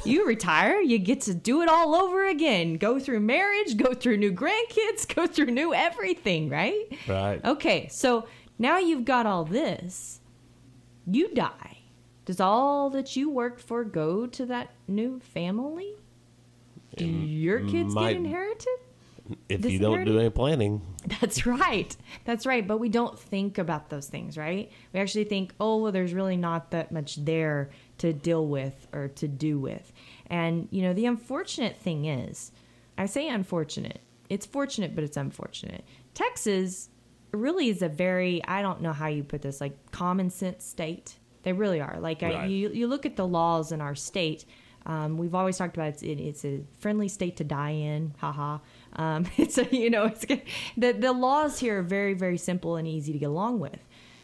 You 0.05 0.27
retire, 0.27 0.81
you 0.81 0.99
get 0.99 1.21
to 1.23 1.35
do 1.35 1.63
it 1.63 1.69
all 1.69 1.95
over 1.95 2.27
again. 2.27 2.75
Go 2.77 2.99
through 2.99 3.21
marriage, 3.21 3.77
go 3.77 3.95
through 3.95 4.17
new 4.17 4.33
grandkids, 4.33 5.07
go 5.15 5.29
through 5.29 5.47
new 5.53 5.73
everything, 5.73 6.49
right? 6.49 6.87
Right. 7.09 7.41
Okay, 7.45 7.87
so 7.89 8.27
now 8.59 8.79
you've 8.79 9.05
got 9.05 9.27
all 9.27 9.45
this. 9.45 10.21
You 11.07 11.33
die. 11.35 11.72
Does 12.25 12.41
all 12.41 12.91
that 12.91 13.17
you 13.17 13.31
worked 13.31 13.61
for 13.61 13.85
go 13.85 14.27
to 14.27 14.47
that 14.47 14.71
new 14.87 15.21
family? 15.21 15.95
Do 16.97 17.07
your 17.07 17.61
kids 17.67 17.95
might- 17.95 18.13
get 18.13 18.17
inherited? 18.19 18.67
If 19.49 19.65
you 19.65 19.79
don't 19.79 20.05
do 20.05 20.19
any 20.19 20.31
planning, 20.31 20.83
That's 21.21 21.47
right. 21.47 21.97
That's 22.25 22.47
right. 22.47 22.67
But 22.67 22.79
we 22.79 22.89
don't 22.89 23.19
think 23.19 23.59
about 23.59 23.89
those 23.89 24.07
things, 24.09 24.37
right? 24.37 24.71
We 24.93 25.01
actually 25.01 25.25
think, 25.25 25.53
oh, 25.59 25.79
well, 25.79 25.93
there's 25.93 26.13
really 26.15 26.37
not 26.37 26.71
that 26.73 26.93
much 26.93 27.17
there 27.25 27.71
to 27.99 28.13
deal 28.13 28.47
with 28.47 28.87
or 28.93 29.09
to 29.09 29.29
do 29.29 29.59
with. 29.59 29.93
And, 30.27 30.69
you 30.71 30.83
know, 30.83 30.93
the 30.93 31.07
unfortunate 31.07 31.77
thing 31.77 32.05
is, 32.05 32.53
I 32.97 33.07
say 33.07 33.29
unfortunate. 33.29 34.01
It's 34.29 34.47
fortunate, 34.47 34.95
but 34.95 35.03
it's 35.05 35.17
unfortunate. 35.17 35.85
Texas 36.15 36.89
really 37.33 37.69
is 37.69 37.83
a 37.83 37.89
very, 37.89 38.45
I 38.45 38.63
don't 38.63 38.81
know 38.81 38.93
how 38.93 39.09
you 39.09 39.25
put 39.25 39.43
this, 39.43 39.61
like 39.61 39.91
common 39.91 40.31
sense 40.31 40.65
state. 40.65 41.17
They 41.43 41.53
really 41.53 41.81
are. 41.81 41.99
Like, 42.01 42.23
I, 42.23 42.47
you, 42.47 42.71
you 42.71 42.87
look 42.87 43.07
at 43.07 43.17
the 43.17 43.27
laws 43.27 43.73
in 43.73 43.81
our 43.81 43.95
state. 43.95 44.45
Um, 44.87 45.17
we've 45.17 45.35
always 45.35 45.59
talked 45.59 45.77
about 45.77 45.89
it's, 45.89 46.03
it, 46.03 46.19
it's 46.21 46.45
a 46.45 46.61
friendly 46.79 47.09
state 47.09 47.37
to 47.37 47.45
die 47.45 47.71
in. 47.71 48.15
Haha. 48.19 48.59
Um, 48.95 49.27
it's 49.37 49.59
a, 49.59 49.69
you 49.75 49.91
know, 49.91 50.07
it's 50.07 50.25
the 50.77 50.93
the 50.93 51.13
laws 51.13 51.59
here 51.59 51.79
are 51.79 51.83
very 51.83 52.15
very 52.15 52.39
simple 52.39 52.77
and 52.77 52.87
easy 52.87 53.13
to 53.13 53.19
get 53.19 53.29
along 53.29 53.61
with. 53.61 53.79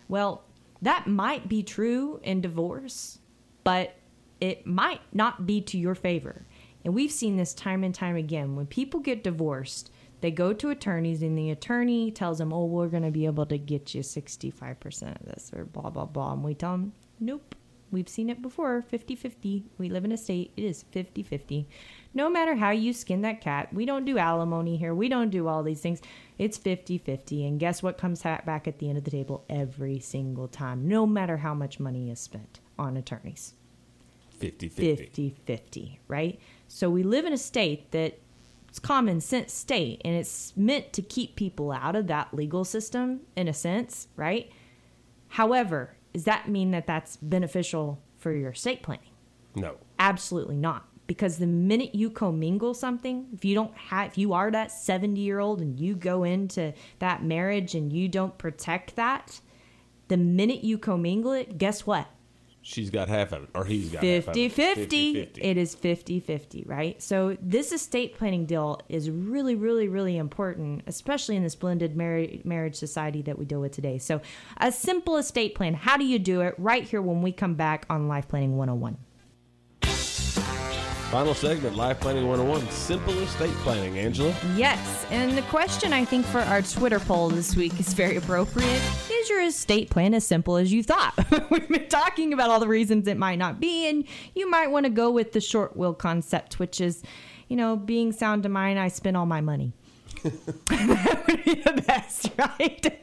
Well, 0.09 0.45
that 0.83 1.07
might 1.07 1.49
be 1.49 1.63
true 1.63 2.21
in 2.23 2.41
divorce, 2.41 3.19
but 3.65 3.95
it 4.41 4.67
might 4.67 5.01
not 5.13 5.47
be 5.47 5.61
to 5.63 5.79
your 5.79 5.95
favor. 5.95 6.47
And 6.85 6.95
we've 6.95 7.13
seen 7.13 7.37
this 7.37 7.53
time 7.55 7.85
and 7.85 7.95
time 7.95 8.17
again. 8.17 8.57
When 8.57 8.67
people 8.67 9.01
get 9.01 9.25
divorced, 9.25 9.91
they 10.21 10.31
go 10.31 10.53
to 10.53 10.71
attorneys, 10.71 11.23
and 11.23 11.37
the 11.37 11.51
attorney 11.51 12.11
tells 12.11 12.39
them, 12.39 12.53
"Oh, 12.53 12.65
we're 12.65 12.89
going 12.89 13.03
to 13.03 13.11
be 13.11 13.27
able 13.27 13.47
to 13.47 13.59
get 13.59 13.95
you 13.95 14.03
sixty-five 14.03 14.81
percent 14.81 15.19
of 15.21 15.27
this," 15.27 15.53
or 15.55 15.65
blah 15.65 15.91
blah 15.91 16.07
blah. 16.07 16.33
And 16.33 16.43
we 16.43 16.55
tell 16.55 16.73
them, 16.73 16.93
"Nope." 17.21 17.55
We've 17.91 18.09
seen 18.09 18.29
it 18.29 18.43
before 18.43 18.83
50 18.83 19.15
50. 19.15 19.65
We 19.79 19.89
live 19.89 20.05
in 20.05 20.13
a 20.13 20.17
state, 20.17 20.53
it 20.57 20.65
is 20.65 20.83
50 20.91 21.23
50. 21.23 21.69
No 22.13 22.29
matter 22.29 22.55
how 22.55 22.71
you 22.71 22.93
skin 22.93 23.23
that 23.23 23.41
cat, 23.41 23.73
we 23.73 23.87
don't 23.87 24.05
do 24.05 24.19
alimony 24.19 24.77
here. 24.77 24.95
We 24.95 25.09
don't 25.09 25.31
do 25.31 25.49
all 25.49 25.63
these 25.63 25.81
things. 25.81 26.01
It's 26.37 26.59
50 26.59 26.99
50. 26.99 27.47
And 27.47 27.59
guess 27.59 27.83
what 27.83 27.99
comes 27.99 28.23
back 28.23 28.69
at 28.69 28.79
the 28.79 28.89
end 28.89 28.99
of 28.99 29.05
the 29.05 29.11
table 29.11 29.45
every 29.49 30.01
single 30.01 30.49
time, 30.49 30.87
no 30.87 31.07
matter 31.07 31.39
how 31.39 31.55
much 31.55 31.81
money 31.81 32.11
is 32.11 32.21
spent 32.21 32.61
on 32.79 32.97
attorneys? 32.97 33.55
50 34.39 34.69
50. 34.69 34.97
50 34.97 35.37
50, 35.47 36.01
right? 36.09 36.39
So 36.69 36.91
we 36.91 37.03
live 37.03 37.25
in 37.25 37.33
a 37.33 37.39
state 37.39 37.91
that 37.93 38.19
it's 38.69 38.79
common 38.79 39.21
sense 39.23 39.55
state 39.55 40.03
and 40.05 40.15
it's 40.15 40.55
meant 40.57 40.93
to 40.93 41.03
keep 41.03 41.37
people 41.37 41.73
out 41.73 41.97
of 41.97 42.07
that 42.09 42.35
legal 42.35 42.65
system 42.65 43.21
in 43.35 43.49
a 43.49 43.55
sense, 43.55 44.09
right? 44.15 44.53
However, 45.29 45.95
does 46.13 46.25
that 46.25 46.49
mean 46.49 46.71
that 46.73 46.87
that's 46.87 47.17
beneficial 47.17 48.01
for 48.19 48.33
your 48.33 48.51
estate 48.51 48.83
planning? 48.83 49.11
No. 49.55 49.77
Absolutely 49.99 50.57
not. 50.57 50.87
Because 51.07 51.39
the 51.39 51.47
minute 51.47 51.95
you 51.95 52.11
commingle 52.11 52.75
something, 52.75 53.29
if 53.33 53.45
you 53.45 53.55
don't 53.55 53.75
have, 53.75 54.09
if 54.09 54.19
you 54.19 54.35
are 54.35 54.51
that 54.51 54.71
70 54.71 55.21
year 55.21 55.39
old 55.39 55.61
and 55.61 55.79
you 55.81 55.95
go 55.95 56.25
into 56.25 56.75
that 56.99 57.25
marriage 57.25 57.75
and 57.75 57.93
you 57.93 58.09
don't 58.09 58.37
protect 58.37 58.97
that, 58.97 59.41
the 60.09 60.19
minute 60.19 60.65
you 60.65 60.77
commingle 60.77 61.33
it, 61.33 61.57
guess 61.57 61.87
what? 61.87 62.09
She's 62.69 62.91
got 62.91 63.09
half 63.09 63.33
of 63.33 63.45
it, 63.45 63.49
or 63.55 63.65
he's 63.65 63.91
got 63.91 64.05
half 64.05 64.29
of 64.29 64.35
50 64.35 64.45
it. 64.45 64.53
50. 64.53 65.15
50-50. 65.15 65.39
It 65.39 65.57
is 65.57 65.75
50 65.75 66.21
50, 66.21 66.65
right? 66.67 67.03
So, 67.03 67.35
this 67.41 67.73
estate 67.73 68.15
planning 68.19 68.45
deal 68.45 68.83
is 68.91 69.11
really, 69.11 69.55
really, 69.55 69.89
really 69.89 70.19
important, 70.19 70.83
especially 70.87 71.37
in 71.37 71.43
this 71.43 71.55
blended 71.55 71.97
mar- 71.97 72.27
marriage 72.45 72.77
society 72.77 73.23
that 73.23 73.39
we 73.39 73.47
deal 73.47 73.63
with 73.63 73.73
today. 73.73 73.97
So, 73.97 74.21
a 74.59 74.71
simple 74.71 75.17
estate 75.17 75.55
plan, 75.55 75.73
how 75.73 75.97
do 75.97 76.05
you 76.05 76.19
do 76.19 76.43
it? 76.43 76.55
Right 76.59 76.85
here 76.85 77.01
when 77.01 77.23
we 77.23 77.33
come 77.33 77.55
back 77.55 77.87
on 77.89 78.07
Life 78.07 78.29
Planning 78.29 78.59
101. 78.59 78.99
Final 81.11 81.33
segment, 81.33 81.75
Life 81.75 82.01
Planning 82.01 82.29
101, 82.29 82.71
simple 82.71 83.19
estate 83.21 83.55
planning. 83.63 83.99
Angela? 83.99 84.35
Yes, 84.55 85.07
and 85.11 85.39
the 85.39 85.43
question 85.43 85.95
I 85.95 86.05
think 86.05 86.27
for 86.27 86.41
our 86.41 86.61
Twitter 86.61 87.01
poll 87.01 87.31
this 87.31 87.57
week 87.57 87.81
is 87.81 87.95
very 87.95 88.17
appropriate. 88.17 88.83
Is 89.11 89.31
your 89.31 89.41
estate 89.41 89.89
plan 89.89 90.13
as 90.13 90.27
simple 90.27 90.59
as 90.59 90.71
you 90.71 90.83
thought? 90.83 91.15
We've 91.51 91.67
been 91.67 91.89
talking 91.89 92.35
about 92.35 92.51
all 92.51 92.61
the 92.61 92.69
reasons 92.69 93.09
it 93.09 93.17
might 93.17 93.37
not 93.37 93.59
be, 93.59 93.89
and 93.89 94.05
you 94.35 94.51
might 94.51 94.67
want 94.67 94.85
to 94.85 94.91
go 94.91 95.11
with 95.11 95.33
the 95.33 95.41
short 95.41 95.79
will 95.79 95.95
concept, 95.95 96.59
which 96.59 96.79
is, 96.79 97.03
you 97.49 97.57
know, 97.57 97.75
being 97.75 98.13
sound 98.13 98.43
to 98.43 98.51
mind, 98.51 98.79
I 98.79 98.89
spend 98.89 99.17
all 99.17 99.25
my 99.25 99.41
money. 99.41 99.73
That 100.23 101.25
would 101.27 101.45
be 101.45 101.55
the 101.55 101.83
best, 101.87 102.31
right? 102.39 102.99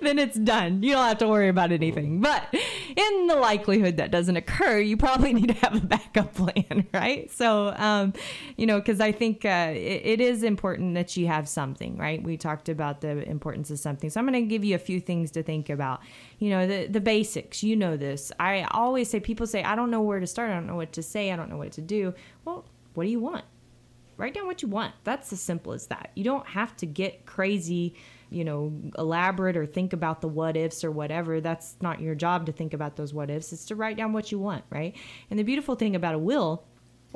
then 0.00 0.18
it's 0.18 0.38
done. 0.38 0.82
You 0.82 0.92
don't 0.92 1.06
have 1.06 1.18
to 1.18 1.28
worry 1.28 1.48
about 1.48 1.72
anything. 1.72 2.20
But 2.20 2.46
in 2.52 3.26
the 3.26 3.36
likelihood 3.36 3.96
that 3.96 4.10
doesn't 4.10 4.36
occur, 4.36 4.78
you 4.78 4.96
probably 4.96 5.32
need 5.34 5.48
to 5.48 5.54
have 5.54 5.76
a 5.76 5.86
backup 5.86 6.34
plan, 6.34 6.86
right? 6.94 7.30
So, 7.30 7.74
um, 7.76 8.12
you 8.56 8.66
know, 8.66 8.78
because 8.78 9.00
I 9.00 9.12
think 9.12 9.44
uh, 9.44 9.72
it, 9.74 10.02
it 10.04 10.20
is 10.20 10.42
important 10.42 10.94
that 10.94 11.16
you 11.16 11.26
have 11.26 11.48
something, 11.48 11.96
right? 11.96 12.22
We 12.22 12.36
talked 12.36 12.68
about 12.68 13.00
the 13.00 13.28
importance 13.28 13.70
of 13.70 13.78
something. 13.78 14.10
So 14.10 14.20
I'm 14.20 14.26
going 14.26 14.42
to 14.42 14.48
give 14.48 14.64
you 14.64 14.74
a 14.74 14.78
few 14.78 15.00
things 15.00 15.30
to 15.32 15.42
think 15.42 15.70
about. 15.70 16.00
You 16.38 16.50
know, 16.50 16.66
the, 16.66 16.86
the 16.86 17.00
basics. 17.00 17.62
You 17.62 17.76
know 17.76 17.96
this. 17.96 18.32
I 18.40 18.66
always 18.70 19.08
say, 19.08 19.20
people 19.20 19.46
say, 19.46 19.62
I 19.62 19.74
don't 19.74 19.90
know 19.90 20.02
where 20.02 20.20
to 20.20 20.26
start. 20.26 20.50
I 20.50 20.54
don't 20.54 20.66
know 20.66 20.76
what 20.76 20.92
to 20.92 21.02
say. 21.02 21.30
I 21.30 21.36
don't 21.36 21.50
know 21.50 21.56
what 21.56 21.72
to 21.72 21.80
do. 21.80 22.14
Well, 22.44 22.64
what 22.94 23.04
do 23.04 23.10
you 23.10 23.20
want? 23.20 23.44
Write 24.22 24.34
down 24.34 24.46
what 24.46 24.62
you 24.62 24.68
want. 24.68 24.94
That's 25.02 25.32
as 25.32 25.40
simple 25.40 25.72
as 25.72 25.88
that. 25.88 26.12
You 26.14 26.22
don't 26.22 26.46
have 26.46 26.76
to 26.76 26.86
get 26.86 27.26
crazy, 27.26 27.94
you 28.30 28.44
know, 28.44 28.72
elaborate 28.96 29.56
or 29.56 29.66
think 29.66 29.92
about 29.92 30.20
the 30.20 30.28
what 30.28 30.56
ifs 30.56 30.84
or 30.84 30.92
whatever. 30.92 31.40
That's 31.40 31.74
not 31.80 32.00
your 32.00 32.14
job 32.14 32.46
to 32.46 32.52
think 32.52 32.72
about 32.72 32.94
those 32.94 33.12
what 33.12 33.30
ifs. 33.30 33.52
It's 33.52 33.64
to 33.66 33.74
write 33.74 33.96
down 33.96 34.12
what 34.12 34.30
you 34.30 34.38
want, 34.38 34.64
right? 34.70 34.94
And 35.28 35.40
the 35.40 35.42
beautiful 35.42 35.74
thing 35.74 35.96
about 35.96 36.14
a 36.14 36.18
will 36.18 36.62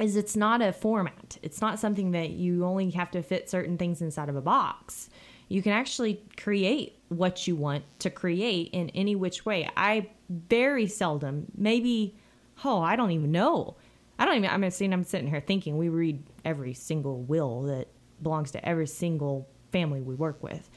is 0.00 0.16
it's 0.16 0.34
not 0.34 0.60
a 0.60 0.72
format. 0.72 1.38
It's 1.42 1.60
not 1.60 1.78
something 1.78 2.10
that 2.10 2.30
you 2.30 2.64
only 2.64 2.90
have 2.90 3.12
to 3.12 3.22
fit 3.22 3.48
certain 3.48 3.78
things 3.78 4.02
inside 4.02 4.28
of 4.28 4.34
a 4.34 4.42
box. 4.42 5.08
You 5.48 5.62
can 5.62 5.72
actually 5.72 6.24
create 6.36 6.98
what 7.08 7.46
you 7.46 7.54
want 7.54 7.84
to 8.00 8.10
create 8.10 8.70
in 8.72 8.90
any 8.90 9.14
which 9.14 9.46
way. 9.46 9.70
I 9.76 10.10
very 10.28 10.88
seldom, 10.88 11.46
maybe, 11.56 12.16
oh, 12.64 12.82
I 12.82 12.96
don't 12.96 13.12
even 13.12 13.30
know. 13.30 13.76
I 14.18 14.24
don't 14.24 14.36
even. 14.36 14.50
I'm 14.50 14.70
saying 14.70 14.92
I'm 14.92 15.04
sitting 15.04 15.28
here 15.28 15.40
thinking 15.40 15.76
we 15.76 15.88
read 15.88 16.22
every 16.44 16.74
single 16.74 17.22
will 17.22 17.62
that 17.62 17.88
belongs 18.22 18.50
to 18.52 18.66
every 18.66 18.86
single 18.86 19.48
family 19.72 20.00
we 20.00 20.14
work 20.14 20.42
with. 20.42 20.70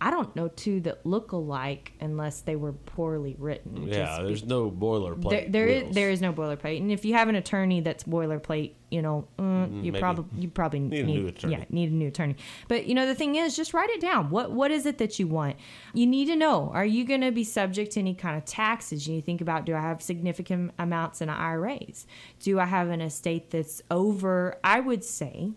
I 0.00 0.10
don't 0.10 0.34
know 0.36 0.48
two 0.48 0.80
that 0.82 1.06
look 1.06 1.32
alike 1.32 1.92
unless 2.00 2.42
they 2.42 2.54
were 2.54 2.72
poorly 2.72 3.34
written. 3.38 3.88
Yeah, 3.88 4.20
there's 4.22 4.44
no 4.44 4.70
boilerplate. 4.70 5.30
there, 5.30 5.48
there 5.48 5.66
is 5.66 5.94
there 5.94 6.10
is 6.10 6.20
no 6.20 6.32
boilerplate, 6.32 6.78
and 6.78 6.92
if 6.92 7.04
you 7.04 7.14
have 7.14 7.28
an 7.28 7.34
attorney 7.34 7.80
that's 7.80 8.04
boilerplate, 8.04 8.72
you 8.90 9.00
know, 9.00 9.26
uh, 9.38 9.66
you 9.82 9.92
probably 9.92 10.26
you 10.38 10.48
probably 10.48 10.80
Need 10.80 11.00
a 11.00 11.04
new 11.04 11.26
attorney. 11.28 11.54
Yeah, 11.54 11.64
need 11.70 11.90
a 11.90 11.94
new 11.94 12.08
attorney. 12.08 12.36
But 12.68 12.86
you 12.86 12.94
know, 12.94 13.06
the 13.06 13.14
thing 13.14 13.36
is, 13.36 13.56
just 13.56 13.72
write 13.72 13.88
it 13.90 14.00
down. 14.00 14.28
What 14.28 14.52
what 14.52 14.70
is 14.70 14.84
it 14.84 14.98
that 14.98 15.18
you 15.18 15.26
want? 15.28 15.56
You 15.94 16.06
need 16.06 16.26
to 16.26 16.36
know: 16.36 16.70
Are 16.74 16.84
you 16.84 17.04
going 17.04 17.22
to 17.22 17.32
be 17.32 17.44
subject 17.44 17.92
to 17.92 18.00
any 18.00 18.14
kind 18.14 18.36
of 18.36 18.44
taxes? 18.44 19.08
You 19.08 19.22
think 19.22 19.40
about: 19.40 19.64
Do 19.64 19.74
I 19.74 19.80
have 19.80 20.02
significant 20.02 20.72
amounts 20.78 21.22
in 21.22 21.30
IRAs? 21.30 22.06
Do 22.40 22.60
I 22.60 22.66
have 22.66 22.90
an 22.90 23.00
estate 23.00 23.50
that's 23.50 23.80
over? 23.90 24.58
I 24.62 24.80
would 24.80 25.04
say, 25.04 25.52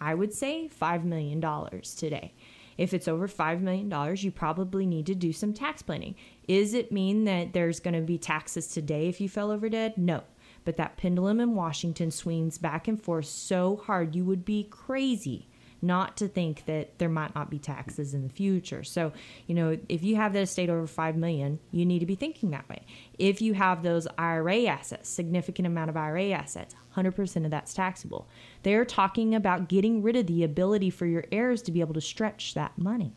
I 0.00 0.14
would 0.14 0.34
say 0.34 0.66
five 0.68 1.04
million 1.04 1.38
dollars 1.38 1.94
today. 1.94 2.34
If 2.76 2.94
it's 2.94 3.08
over 3.08 3.28
$5 3.28 3.60
million, 3.60 4.16
you 4.16 4.30
probably 4.30 4.86
need 4.86 5.06
to 5.06 5.14
do 5.14 5.32
some 5.32 5.52
tax 5.52 5.82
planning. 5.82 6.14
Is 6.48 6.74
it 6.74 6.92
mean 6.92 7.24
that 7.24 7.52
there's 7.52 7.80
going 7.80 7.94
to 7.94 8.00
be 8.00 8.18
taxes 8.18 8.68
today 8.68 9.08
if 9.08 9.20
you 9.20 9.28
fell 9.28 9.50
over 9.50 9.68
dead? 9.68 9.96
No. 9.96 10.22
But 10.64 10.76
that 10.76 10.96
pendulum 10.96 11.40
in 11.40 11.54
Washington 11.54 12.10
swings 12.10 12.58
back 12.58 12.88
and 12.88 13.00
forth 13.00 13.26
so 13.26 13.76
hard, 13.84 14.14
you 14.14 14.24
would 14.24 14.44
be 14.44 14.64
crazy 14.64 15.48
not 15.84 16.16
to 16.16 16.26
think 16.26 16.64
that 16.64 16.98
there 16.98 17.08
might 17.08 17.34
not 17.34 17.50
be 17.50 17.58
taxes 17.58 18.14
in 18.14 18.22
the 18.22 18.32
future. 18.32 18.82
So, 18.82 19.12
you 19.46 19.54
know, 19.54 19.78
if 19.88 20.02
you 20.02 20.16
have 20.16 20.32
that 20.32 20.42
estate 20.42 20.70
over 20.70 20.86
5 20.86 21.16
million, 21.16 21.60
you 21.70 21.84
need 21.84 22.00
to 22.00 22.06
be 22.06 22.14
thinking 22.14 22.50
that 22.50 22.68
way. 22.68 22.84
If 23.18 23.40
you 23.40 23.54
have 23.54 23.82
those 23.82 24.08
IRA 24.18 24.64
assets, 24.64 25.08
significant 25.08 25.66
amount 25.66 25.90
of 25.90 25.96
IRA 25.96 26.30
assets, 26.30 26.74
100% 26.96 27.44
of 27.44 27.50
that's 27.50 27.74
taxable. 27.74 28.26
They're 28.62 28.84
talking 28.84 29.34
about 29.34 29.68
getting 29.68 30.02
rid 30.02 30.16
of 30.16 30.26
the 30.26 30.42
ability 30.42 30.90
for 30.90 31.06
your 31.06 31.24
heirs 31.30 31.62
to 31.62 31.72
be 31.72 31.80
able 31.80 31.94
to 31.94 32.00
stretch 32.00 32.54
that 32.54 32.76
money. 32.78 33.14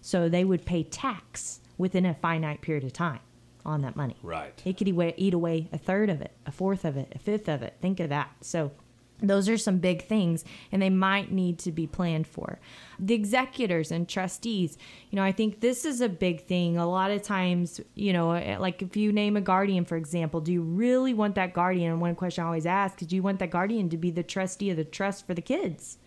So 0.00 0.28
they 0.28 0.44
would 0.44 0.64
pay 0.64 0.84
tax 0.84 1.60
within 1.76 2.06
a 2.06 2.14
finite 2.14 2.62
period 2.62 2.84
of 2.84 2.92
time 2.92 3.20
on 3.64 3.82
that 3.82 3.96
money. 3.96 4.16
Right. 4.22 4.62
It 4.64 4.76
could 4.76 4.86
eat 4.88 5.34
away 5.34 5.68
a 5.72 5.78
third 5.78 6.08
of 6.08 6.20
it, 6.20 6.30
a 6.46 6.52
fourth 6.52 6.84
of 6.84 6.96
it, 6.96 7.12
a 7.14 7.18
fifth 7.18 7.48
of 7.48 7.62
it. 7.62 7.74
Think 7.80 7.98
of 7.98 8.10
that. 8.10 8.30
So 8.40 8.70
those 9.20 9.48
are 9.48 9.56
some 9.56 9.78
big 9.78 10.02
things 10.02 10.44
and 10.70 10.82
they 10.82 10.90
might 10.90 11.32
need 11.32 11.58
to 11.60 11.72
be 11.72 11.86
planned 11.86 12.26
for. 12.26 12.58
The 12.98 13.14
executors 13.14 13.90
and 13.90 14.08
trustees 14.08 14.78
you 15.10 15.16
know 15.16 15.22
i 15.22 15.32
think 15.32 15.60
this 15.60 15.84
is 15.84 16.00
a 16.00 16.08
big 16.08 16.44
thing. 16.44 16.76
A 16.76 16.88
lot 16.88 17.10
of 17.10 17.22
times 17.22 17.80
you 17.94 18.12
know 18.12 18.32
eh, 18.32 18.58
like 18.58 18.82
if 18.82 18.96
you 18.96 19.12
name 19.12 19.36
a 19.36 19.40
guardian 19.40 19.84
for 19.84 19.96
example 19.96 20.40
do 20.40 20.52
you 20.52 20.62
really 20.62 21.14
want 21.14 21.34
that 21.34 21.52
guardian? 21.52 21.92
And 21.92 22.00
one 22.00 22.14
question 22.14 22.44
i 22.44 22.46
always 22.46 22.66
ask 22.66 23.00
is 23.02 23.08
do 23.08 23.16
you 23.16 23.22
want 23.22 23.38
that 23.38 23.50
guardian 23.50 23.88
to 23.90 23.96
be 23.96 24.10
the 24.10 24.22
trustee 24.22 24.70
of 24.70 24.76
the 24.76 24.84
trust 24.84 25.26
for 25.26 25.34
the 25.34 25.42
kids 25.42 25.98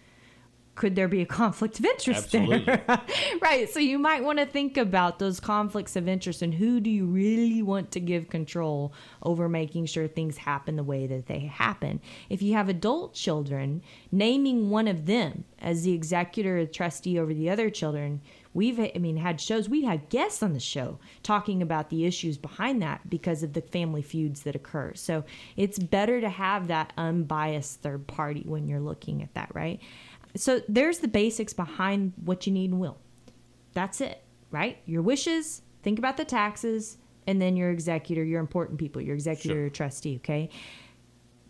could 0.79 0.95
there 0.95 1.09
be 1.09 1.21
a 1.21 1.25
conflict 1.25 1.77
of 1.77 1.83
interest 1.83 2.33
Absolutely. 2.33 2.63
there? 2.63 3.01
right. 3.41 3.69
So 3.69 3.81
you 3.81 3.99
might 3.99 4.23
want 4.23 4.39
to 4.39 4.45
think 4.45 4.77
about 4.77 5.19
those 5.19 5.41
conflicts 5.41 5.97
of 5.97 6.07
interest 6.07 6.41
and 6.41 6.53
who 6.53 6.79
do 6.79 6.89
you 6.89 7.05
really 7.05 7.61
want 7.61 7.91
to 7.91 7.99
give 7.99 8.29
control 8.29 8.93
over 9.21 9.49
making 9.49 9.87
sure 9.87 10.07
things 10.07 10.37
happen 10.37 10.77
the 10.77 10.83
way 10.83 11.05
that 11.05 11.27
they 11.27 11.39
happen. 11.39 11.99
If 12.29 12.41
you 12.41 12.53
have 12.53 12.69
adult 12.69 13.13
children, 13.13 13.81
naming 14.09 14.69
one 14.69 14.87
of 14.87 15.05
them 15.05 15.43
as 15.59 15.83
the 15.83 15.91
executor 15.91 16.59
or 16.59 16.65
trustee 16.65 17.19
over 17.19 17.33
the 17.33 17.49
other 17.49 17.69
children, 17.69 18.21
we've 18.53 18.79
I 18.79 18.97
mean 18.99 19.17
had 19.17 19.41
shows 19.41 19.67
we 19.67 19.83
had 19.83 20.09
guests 20.09 20.41
on 20.41 20.53
the 20.53 20.59
show 20.59 20.97
talking 21.23 21.61
about 21.61 21.89
the 21.89 22.05
issues 22.05 22.37
behind 22.37 22.81
that 22.81 23.09
because 23.09 23.43
of 23.43 23.51
the 23.51 23.61
family 23.61 24.01
feuds 24.01 24.43
that 24.43 24.55
occur. 24.55 24.93
So 24.95 25.25
it's 25.57 25.77
better 25.77 26.21
to 26.21 26.29
have 26.29 26.67
that 26.67 26.93
unbiased 26.97 27.81
third 27.81 28.07
party 28.07 28.43
when 28.45 28.67
you're 28.69 28.79
looking 28.79 29.21
at 29.21 29.33
that, 29.33 29.51
right? 29.53 29.81
So 30.35 30.61
there's 30.67 30.99
the 30.99 31.07
basics 31.07 31.53
behind 31.53 32.13
what 32.23 32.45
you 32.45 32.53
need 32.53 32.71
in 32.71 32.79
will. 32.79 32.97
That's 33.73 34.01
it, 34.01 34.23
right? 34.51 34.77
Your 34.85 35.01
wishes, 35.01 35.61
think 35.83 35.99
about 35.99 36.17
the 36.17 36.25
taxes, 36.25 36.97
and 37.27 37.41
then 37.41 37.55
your 37.55 37.71
executor, 37.71 38.23
your 38.23 38.39
important 38.39 38.79
people, 38.79 39.01
your 39.01 39.15
executor, 39.15 39.53
Sure. 39.53 39.61
your 39.61 39.69
trustee, 39.69 40.15
okay? 40.17 40.49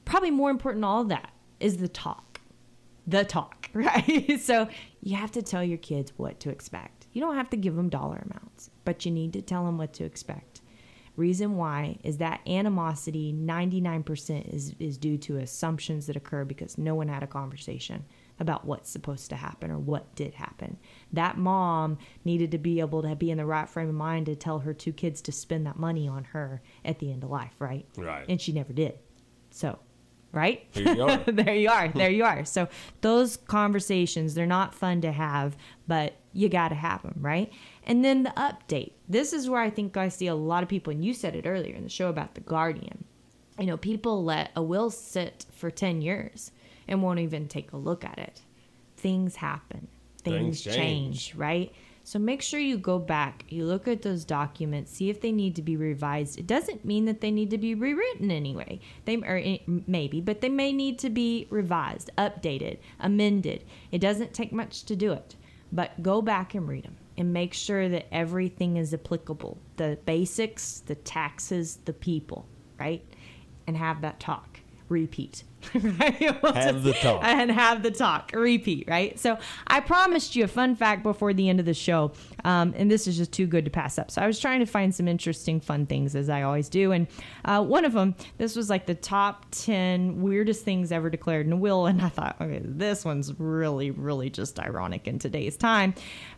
Probably 0.06 0.32
more 0.32 0.50
important 0.50 0.82
than 0.82 0.89
all 0.89 1.02
of 1.02 1.10
that 1.10 1.32
is 1.60 1.78
the 1.78 1.88
talk. 1.88 2.42
The 3.08 3.24
talk, 3.24 3.70
right? 3.74 4.39
so 4.39 4.68
you 5.02 5.15
have 5.15 5.32
to 5.32 5.42
tell 5.42 5.63
your 5.63 5.78
kids 5.78 6.13
what 6.18 6.39
to 6.42 6.50
expect. 6.50 7.08
You 7.12 7.22
don't 7.22 7.36
have 7.36 7.50
to 7.52 7.58
give 7.58 7.76
them 7.76 7.89
dollar 7.89 8.18
amounts, 8.30 8.70
but 8.86 9.06
you 9.06 9.12
need 9.12 9.34
to 9.34 9.42
tell 9.42 9.65
them 9.65 9.78
what 9.78 9.94
to 9.94 10.04
expect. 10.04 10.62
Reason 11.15 11.58
why 11.58 11.98
is 12.04 12.18
that 12.18 12.39
animosity 12.48 13.34
99% 13.34 14.54
is, 14.54 14.74
is 14.80 14.98
due 14.98 15.18
to 15.18 15.38
assumptions 15.38 16.08
that 16.08 16.15
occur 16.15 16.46
because 16.46 16.78
no 16.78 16.96
one 16.96 17.08
had 17.10 17.24
a 17.24 17.28
conversation 17.28 18.06
about 18.39 18.65
what's 18.65 18.89
supposed 18.89 19.30
to 19.30 19.36
happen 19.36 19.69
or 19.69 19.78
what 19.78 20.15
did 20.15 20.34
happen. 20.34 20.78
That 21.12 21.38
mom 21.38 21.97
needed 22.23 22.52
to 22.52 22.58
be 22.58 22.80
able 22.80 23.02
to 23.02 23.15
be 23.15 23.32
in 23.32 23.38
the 23.38 23.45
right 23.45 23.69
frame 23.69 23.89
of 23.89 23.95
mind 23.95 24.28
to 24.28 24.36
tell 24.36 24.60
her 24.60 24.73
two 24.73 24.93
kids 24.93 25.21
to 25.23 25.32
spend 25.32 25.65
that 25.65 25.78
money 25.78 26.08
on 26.08 26.23
her 26.25 26.62
at 26.86 26.99
the 26.99 27.12
end 27.12 27.23
of 27.23 27.30
life, 27.30 27.54
right? 27.60 27.86
Right. 27.97 28.25
And 28.30 28.39
she 28.39 28.54
never 28.54 28.71
did. 28.71 28.97
So, 29.52 29.80
right? 30.32 30.65
Here 30.71 30.95
you 30.95 31.04
are. 31.04 31.17
there 31.28 31.56
you 31.56 31.69
are. 31.69 31.89
There 31.89 32.10
you 32.10 32.23
are. 32.23 32.45
So 32.45 32.69
those 33.02 33.38
conversations, 33.38 34.36
they're 34.36 34.45
not 34.45 34.73
fun 34.73 35.02
to 35.02 35.12
have, 35.12 35.58
but 35.88 36.13
you 36.32 36.47
got 36.47 36.69
to 36.69 36.75
have 36.75 37.02
them, 37.02 37.15
right? 37.19 37.52
And 37.84 38.06
then 38.06 38.23
the 38.23 38.34
update. 38.38 38.93
This 39.08 39.34
is 39.34 39.49
where 39.49 39.62
I 39.62 39.69
think 39.69 39.97
I 39.97 40.10
see 40.10 40.28
a 40.28 40.36
lot 40.36 40.63
of 40.63 40.69
people, 40.69 40.91
and 40.91 41.04
you 41.04 41.13
said 41.13 41.36
it 41.36 41.45
earlier 41.45 41.75
in 41.75 41.84
the 41.84 41.89
show 41.89 42.10
about 42.10 42.36
the 42.36 42.41
Guardian. 42.41 43.04
You 43.60 43.65
know, 43.65 43.78
people 43.78 44.23
let 44.23 44.52
a 44.56 44.63
will 44.63 44.89
sit 44.89 45.45
for 45.52 45.69
10 45.69 46.02
years 46.02 46.52
and 46.89 47.02
won't 47.02 47.19
even 47.19 47.47
take 47.47 47.71
a 47.71 47.78
look 47.78 48.04
at 48.04 48.17
it. 48.19 48.41
Things 48.97 49.38
happen, 49.38 49.88
things, 50.23 50.62
Things 50.62 50.75
change, 50.75 50.75
change. 51.28 51.36
right? 51.36 51.71
So 52.04 52.17
make 52.17 52.41
sure 52.41 52.60
you 52.60 52.78
go 52.78 52.97
back, 52.97 53.45
you 53.49 53.65
look 53.65 53.88
at 53.88 54.02
those 54.02 54.25
documents, 54.25 54.91
see 54.91 55.12
if 55.12 55.21
they 55.21 55.32
need 55.32 55.56
to 55.58 55.62
be 55.62 55.78
revised. 55.78 56.39
It 56.39 56.47
doesn't 56.47 56.84
mean 56.84 57.06
that 57.06 57.21
they 57.21 57.30
need 57.30 57.52
to 57.52 57.58
be 57.60 57.75
rewritten 57.75 58.32
anyway. 58.32 58.80
They 59.06 59.17
or 59.17 59.38
eh, 59.38 59.60
maybe, 59.67 60.19
but 60.19 60.41
they 60.41 60.49
may 60.49 60.73
need 60.73 60.97
to 60.99 61.10
be 61.12 61.47
revised, 61.52 62.10
updated, 62.17 62.80
amended. 62.99 63.63
It 63.91 63.99
doesn't 63.99 64.34
take 64.34 64.52
much 64.52 64.84
to 64.86 64.95
do 64.95 65.13
it. 65.13 65.36
But 65.71 66.02
go 66.02 66.21
back 66.23 66.56
and 66.56 66.67
read 66.67 66.86
them 66.86 66.97
and 67.15 67.32
make 67.32 67.54
sure 67.54 67.88
that 67.89 68.12
everything 68.12 68.78
is 68.78 68.91
applicable. 68.91 69.60
The 69.78 69.99
basics, 70.06 70.80
the 70.80 70.95
taxes, 70.95 71.78
the 71.86 71.93
people, 71.93 72.47
right? 72.80 73.06
And 73.67 73.78
have 73.78 74.02
that 74.02 74.19
talk. 74.19 74.62
Repeat. 74.89 75.43
right? 75.75 76.41
We'll 76.41 76.54
Have 76.54 76.84
the 76.84 76.93
talk. 76.93 77.21
and 77.23 77.52
have 77.52 77.84
the 77.84 77.91
talk. 77.91 78.32
Repeat, 78.34 78.86
right? 78.88 79.19
So 79.19 79.38
I 79.67 79.82
promised 79.82 80.36
you 80.36 80.45
a 80.45 80.47
fun 80.47 80.75
fact 80.75 81.04
before 81.04 81.34
the 81.34 81.49
end 81.49 81.60
of 81.60 81.65
the 81.65 81.73
show, 81.73 82.13
um, 82.45 82.73
and 82.78 82.89
this 82.89 83.08
is 83.08 83.17
just 83.17 83.32
too 83.34 83.45
good 83.45 83.65
to 83.65 83.71
pass 83.71 83.99
up. 83.99 84.10
So 84.10 84.21
I 84.21 84.28
was 84.28 84.39
trying 84.39 84.62
to 84.62 84.65
find 84.65 84.95
some 84.95 85.08
interesting, 85.08 85.60
fun 85.60 85.86
things 85.86 86.15
as 86.15 86.30
I 86.30 86.43
always 86.43 86.69
do, 86.69 86.91
and 86.93 87.08
uh, 87.45 87.62
one 87.63 87.84
of 87.86 87.93
them, 87.93 88.15
this 88.38 88.56
was 88.56 88.69
like 88.69 88.86
the 88.86 88.95
top 88.95 89.47
ten 89.52 90.21
weirdest 90.21 90.63
things 90.63 90.91
ever 90.91 91.10
declared 91.10 91.45
in 91.45 91.52
a 91.52 91.58
will, 91.58 91.86
and 91.88 92.02
I 92.02 92.10
thought, 92.10 92.38
okay, 92.39 92.62
this 92.63 93.04
one's 93.04 93.38
really, 93.39 93.91
really 93.91 94.30
just 94.30 94.60
ironic 94.60 95.08
in 95.08 95.19
today's 95.19 95.58
time. 95.58 95.93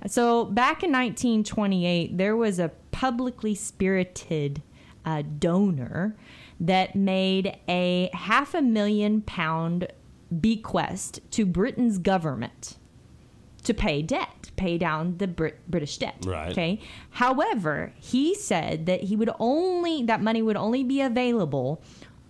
So 0.07 0.45
back 0.45 0.83
in 0.83 0.91
1928, 0.91 2.17
there 2.17 2.35
was 2.35 2.57
a 2.59 2.69
publicly 2.91 3.53
spirited 3.55 4.61
uh, 5.05 5.23
donor 5.39 6.15
that 6.61 6.95
made 6.95 7.57
a 7.67 8.09
half 8.13 8.53
a 8.53 8.61
million 8.61 9.21
pound 9.21 9.87
bequest 10.39 11.19
to 11.31 11.45
Britain's 11.45 11.97
government 11.97 12.77
to 13.63 13.73
pay 13.73 14.01
debt, 14.01 14.51
pay 14.55 14.77
down 14.77 15.17
the 15.17 15.27
Brit- 15.27 15.59
British 15.67 15.97
debt. 15.97 16.23
Right. 16.25 16.51
Okay. 16.51 16.79
However, 17.11 17.93
he 17.95 18.35
said 18.35 18.85
that 18.85 19.03
he 19.03 19.15
would 19.15 19.31
only 19.39 20.03
that 20.03 20.21
money 20.21 20.41
would 20.41 20.55
only 20.55 20.83
be 20.83 21.01
available 21.01 21.81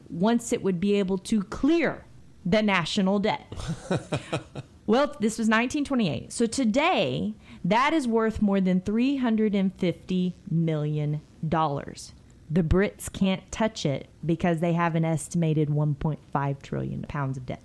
once 0.10 0.52
it 0.52 0.64
would 0.64 0.80
be 0.80 0.96
able 0.96 1.18
to 1.18 1.44
clear 1.44 2.06
the 2.46 2.62
national 2.62 3.20
debt. 3.20 3.54
well, 4.88 5.08
this 5.20 5.38
was 5.38 5.48
1928. 5.48 6.32
So 6.34 6.46
today, 6.46 7.34
that 7.64 7.94
is 7.94 8.08
worth 8.08 8.42
more 8.42 8.60
than 8.60 8.82
350 8.82 10.36
million 10.50 11.22
dollars. 11.48 12.14
The 12.54 12.64
Brits 12.64 13.12
can't 13.12 13.50
touch 13.50 13.86
it 13.86 14.08
because 14.26 14.60
they 14.60 14.74
have 14.74 14.96
an 14.96 15.06
estimated 15.06 15.70
1.5 15.70 16.62
trillion 16.62 17.04
pounds 17.04 17.38
of 17.38 17.46
debt. 17.46 17.62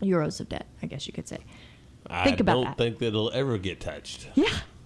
Euros 0.00 0.40
of 0.40 0.48
debt, 0.48 0.66
I 0.82 0.86
guess 0.86 1.06
you 1.08 1.12
could 1.12 1.26
say. 1.26 1.38
Think 2.24 2.38
I 2.38 2.40
about 2.40 2.54
don't 2.54 2.64
that. 2.64 2.78
think 2.78 2.98
that 2.98 3.06
it'll 3.06 3.32
ever 3.32 3.58
get 3.58 3.80
touched. 3.80 4.28
Yeah. 4.36 4.44